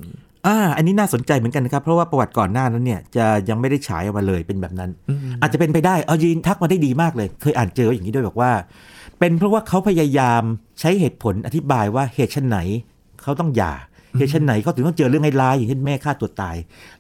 [0.46, 4.90] อ่า อันนี้น่าสนใจเหมือนกันนะครับ เพราะว่าประวัติก่อนหน้านั้นเนี่ยจะยังไม่ได้ฉายออกมาเลยเป็นแบบนั้น
[5.40, 8.50] อาจจะเป็นไปได้ เอายีนทักมาได้ดีมากเลย เคยอ่านเจออย่างนี้ด้วยบอกว่า
[9.18, 10.42] เป็นเพราะว่าเขาพยายาม
[10.80, 12.58] ใช้เหตุผลอธิบายว่าเหตุชันไหน
[13.22, 13.72] เขาต้องหย่า
[14.18, 16.56] เหตุชันไหนเขาถึงต้องเจอเรื่องร้ายๆอย่างเช่นแม่ฆ่าตัวตาย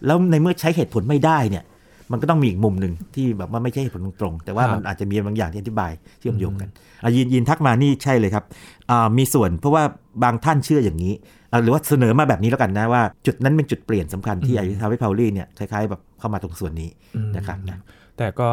[0.06, 1.64] แล้วในเมื่อใช้เหตุผลไม่ได้เนี่ย
[2.12, 6.68] มันก็ต้องมีอีกมุมหนึ่งที่แบบว่าไม่ใช่เหตุผลตรงๆแต่ว่าครับมันอาจจะมีบางอย่างที่อธิบายเชื่อมโยงกัน
[7.04, 8.44] อะยินยินทักมานี่ใช่เลยครับ
[8.90, 9.82] อ่ามีส่วนเพราะว่า
[10.22, 11.12] บางท่านเชื่ออย่างนี้
[11.52, 16.90] อะหรือว่าเสนอมาแบบนี้แล้วกันนะว่า จุดนั้นเป็นจุดเปลี่ยนสำคัญที่อาจจะทำให้พาวลี่เนี่ยคล้ายๆแบบเข้ามาตรงส่วนนี้
[17.36, 17.80] นะครับนะ
[18.18, 18.48] แต่ก็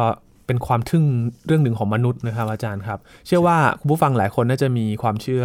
[0.46, 1.04] เป็นความทึ่ง
[1.46, 5.44] เรื่องหนึ่งของมนุษย์นะครับ อาจารย์ครับ เชื่อว่าคุณผู้ฟังหลายคนน่าจะมีความเชื่อ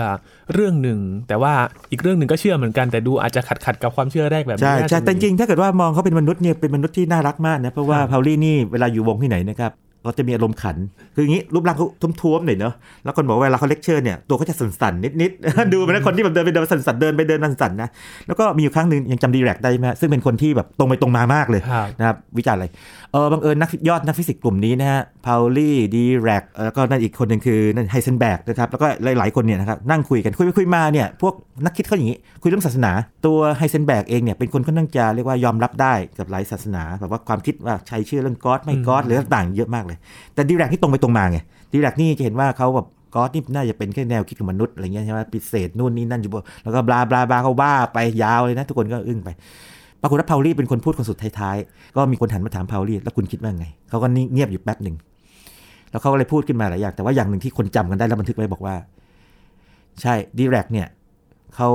[0.53, 1.53] เรื่องหนึ่ง แต่ว่า
[1.91, 9.71] อีกเรื่องหนึ่งก็เชื่อเหมือนกันแต่ดูอาจจะขัดขัดๆกับความเชื่อแรกแบบนี้ใช่น่าใช่จะแต่จริงๆถ้าเกิดว่ามองเขาเป็นมนุษย์เนี่ยเป็นมนุษย์ที่น่ารักมากนะเพราะว่าพาวลี่นี่เวลาอยู่วงที่ไหนนะครับ
[10.03, 10.77] เขาจะมีอารมณ์ขัน
[11.15, 11.87] คืออย่างนี้รูปร่างเขา
[12.21, 17.89] ท้วมๆหน่อยเนาะแล้วคนบอกว่าเวลาเขาเลคเชอร์เนี่ยตัวเขาจะสั่นๆนิดๆ ดูเป็นคนที่แบบเดินไปเดินมาสั่นๆเดินไปเดินมาสั่นๆนะ
[18.27, 22.67] แล้วก็มีอยู่ครั้งหนึ่งยังจำดิแรกได้ไหมซึ่งเป็นคนที่แบบตรงไปตรงมามากเลยครับนะครับวิจารณ์อะไร
[23.11, 31.33] เออบังเอิญนักยอดนักฟิสิกส์กลุ่มนี้นะฮะพาวลี่ดิแรกแล้วก็นั่นอีกคนหนึ่งคือนั่นไฮเซนเบิร์กนะครับแล้วก็หลายๆคนเนี่ยนะครับนั่งคุยกันคุยไปคุยมาเนี่ยพวก
[31.65, 32.91] นักคิดเขาอย่างนี้คุยเรื่องศาสนา
[33.25, 39.99] ตัวไฮเซนเบิร์กเองเนี่ยเป็นคนค่อนข้างจะเรียกว่ายอมรับได้กับหลายศาสนาแบบว่าความคิดว่าใช้เชื่อเรื่อง God ไม่ God หรือต่างๆเยอะมากเลย
[40.33, 41.37] แต่ดีแรกที่ตรงไปตรงมาไง
[41.73, 49.29] ดีแรกนี่จะเห็นว่าเขาแบบก็อดนี่น่าจะเป็นแค่แนวคิดของมนุษย์อะไรเงี้ยใช่ไหมปิเศษนู่นนี่นั่นอยู่บนแล้วก็บลาบลาบลาเขาว่าไปยาวเลยนะ ทุกคนก็อึ้งไป
[50.01, 54.95] ปรากฏว่าพาวลี่เป็นคนพูดคนสุดท้ายๆ ก็มีคนหันมาถามพาวลี่แล้วคุณคิดว่าไง เขาก็นิ่งเงียบอยู่แป๊บหนึ่ง
[55.91, 58.75] แล้วเขาก็เลยพูดขึ้นมาหลายอย่าง แต่ว่าอย่างหนึ่งที่คนจำกันได้แล้วบันทึกไว้บอกว่า
[60.01, 60.87] ใช่ดีแรกเนี่ย
[61.55, 61.69] เขา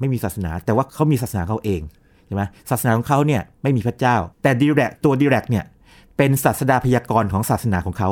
[0.00, 1.80] ไม่มีศาสนา แต่ว่าเขามีศาสนาเขาเอง
[2.26, 5.64] ใช่ไหมศาสนาของเขาเนี่ยไม่มีพระเจ้า แต่ดีแรกตัวดีแรกเนี่ย
[6.16, 8.10] เป็นศาสดาพยากรณ์ของศาสนาของเขา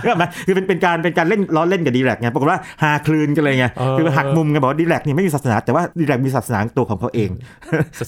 [0.00, 7.30] เข้าใจไหมคือเป็นเป็นการเป็นการเล่นล้อเล่นกับดีแรกไงปรากฏว่าหาคลืนกันเลยไงเออคือหักมุมกันบอกว่าดีแรกเนี่ยไม่มีศาสนา แต่ว่าดีแรกมีศาสนาตัวของเขาเอง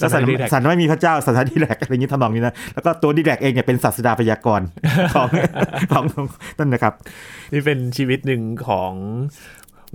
[0.02, 4.66] ศาสนา Dirac ศาสนาไม่มีพระเจ้าศาสนาดีแรกอะไรอย่างนี้ทำนองนี้นะแล้วก็ตัวดีแรกเองเนี่ยเป็นศาสดาพยากรณ์
[5.14, 5.28] ของ
[5.92, 6.26] ของของ
[6.58, 6.92] นั่นนะครับ
[7.52, 8.92] นี่เป็นชีวิตหนึ่งของ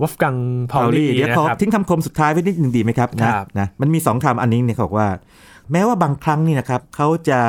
[0.02, 0.36] วัฟกัง
[0.72, 5.08] พาวลี่เดี๋ยวนะขอครับทิ้งคำคมสุดท้ายไว้นิดหนึ่งดีไหมครับนะครับนะมันมีสองคำอันนี้เนี่ยเขาบอกว่า
[5.72, 7.40] แม้ว่าบางครั้งนี่นะครับเขาจะ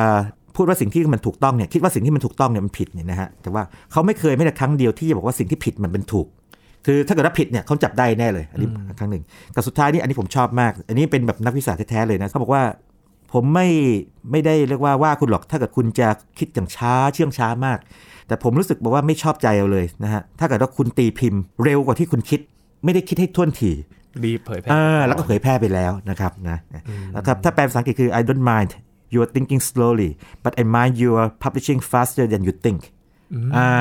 [0.55, 6.27] พูดว่าสิ่งที่มันถูกต้องเนี่ยคิดว่าสิ่งที่มันถูกต้องเนี่ยมันผิดเนี่ยนะฮะแต่ว่าเขาไม่เคยไม่แต่ครั้งเดียวที่จะบอกว่าสิ่งที่ผิดมันเป็นถูก
[6.85, 8.67] คือถ้าเกิดว่าผิดเนี่ยเขาจับได้แน่เลยอันนี้
[8.99, 9.23] ครั้งหนึ่ง
[9.55, 12.63] กับสุดท้ายนี่อันนี้ผมชอบมาก อันนี้เป็นแบบนักวิชาแท้ๆเลยนะเขาบอกว่า
[13.33, 13.67] ผมไม่
[14.31, 16.07] ไม่ได้เรียกว่าว่าคุณหรอกถ้าเกิดคุณจะ
[16.39, 17.79] คิดอย่างช้าเชื่องช้ามาก
[18.27, 22.39] แต่ผมรู้สึกบอกว่าไม่ชอบใจเอาเลยนะฮะถ้าเกิดว่าคุณตีพิมพ์เร็วกว่าที่คุณคิด
[22.83, 23.71] ไม่ได้คิดให้ท่วนที
[24.23, 26.57] รีบเผยแพร่อ่าแล้วก็เผยแพร่ไปแล้วนะครับนะ
[27.15, 28.71] นะครับถ้าแปลภาษาอังกฤษคือ I don't mind
[29.13, 30.11] you are thinking slowly
[30.43, 32.81] but I mind you are publishing faster than you think
[33.57, 33.71] อ่า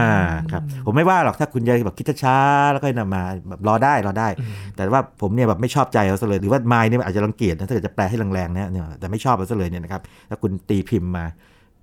[0.53, 4.29] ครับผมไม่ว่าหรอกถ้าคุณจะแบบคิดช้าๆแล้วก็นำมาแบบรอได้รอได้
[4.77, 11.27] แต่ว่าผมเนี่ยแบบไม่ชอบใจเอาซะเลย หรือว่า mind เนี่ยอาจจะรังเกียจนะถ้าเกิดจะแปลให้แรงๆนะเนี่ยแต่ไม่ชอบเอาซะเลยเนี่ยนะครับถ้าคุณตีพิมพ์มา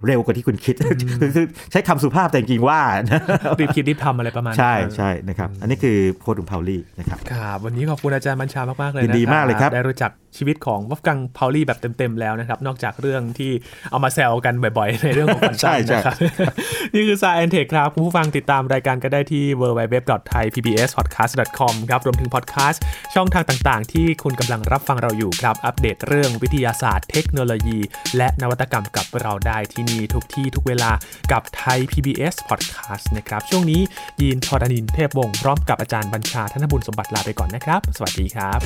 [0.06, 0.76] เร็วกว่าที่คุณคิด
[1.20, 2.80] คือคือใช้คำสุภาพแต่จริงๆว่า
[3.12, 3.22] นะ
[3.60, 13.52] รีบคิดรีบทำอะไรประมาณนั้นใช่ใช่นะครับ อันนี้คือโพสต์ของพาวลี่นะครับครับวันนี้ขอบคุณอาจารย์บัญชามากๆเลยยินดีมากเลยครับได้รู้จักชีวิตของวัฟกังพาวลี่แบบเต็ม ๆ แล้วนะครับ นอกจากเรื่องที่
[13.92, 16.16] เอามาแซวกันบ่อย ๆ ในเรื่องของคอนใช่ตัมใช่นะครับ
[16.94, 22.82] นี่คือ Science Tech ครับคุณผู้ฟังติดตามรายการก็ได้ที่ www.thaipbspodcast.com ครับ รวมถึงพอดแคสต์
[23.16, 27.80] ช่องทางต่างๆ ที่คุณกำลังรับฟังเราอยู่ครับ อัปเดตเรื่องวิทยาศาสตร์เทคโนโลยี
[28.18, 30.92] และนวัตกรรมกับเราได้ที่นี่ทุกที่ทุกเวลา
[31.32, 33.82] กับไทย PBS Podcast นะครับช่วงนี้
[34.22, 38.60] ยีนทรณินเทพวงศ์พร้อมกับอาจารย์บัญชาธนบุญสมบัติลาไปก่อนนะครับ สวัสดีครับ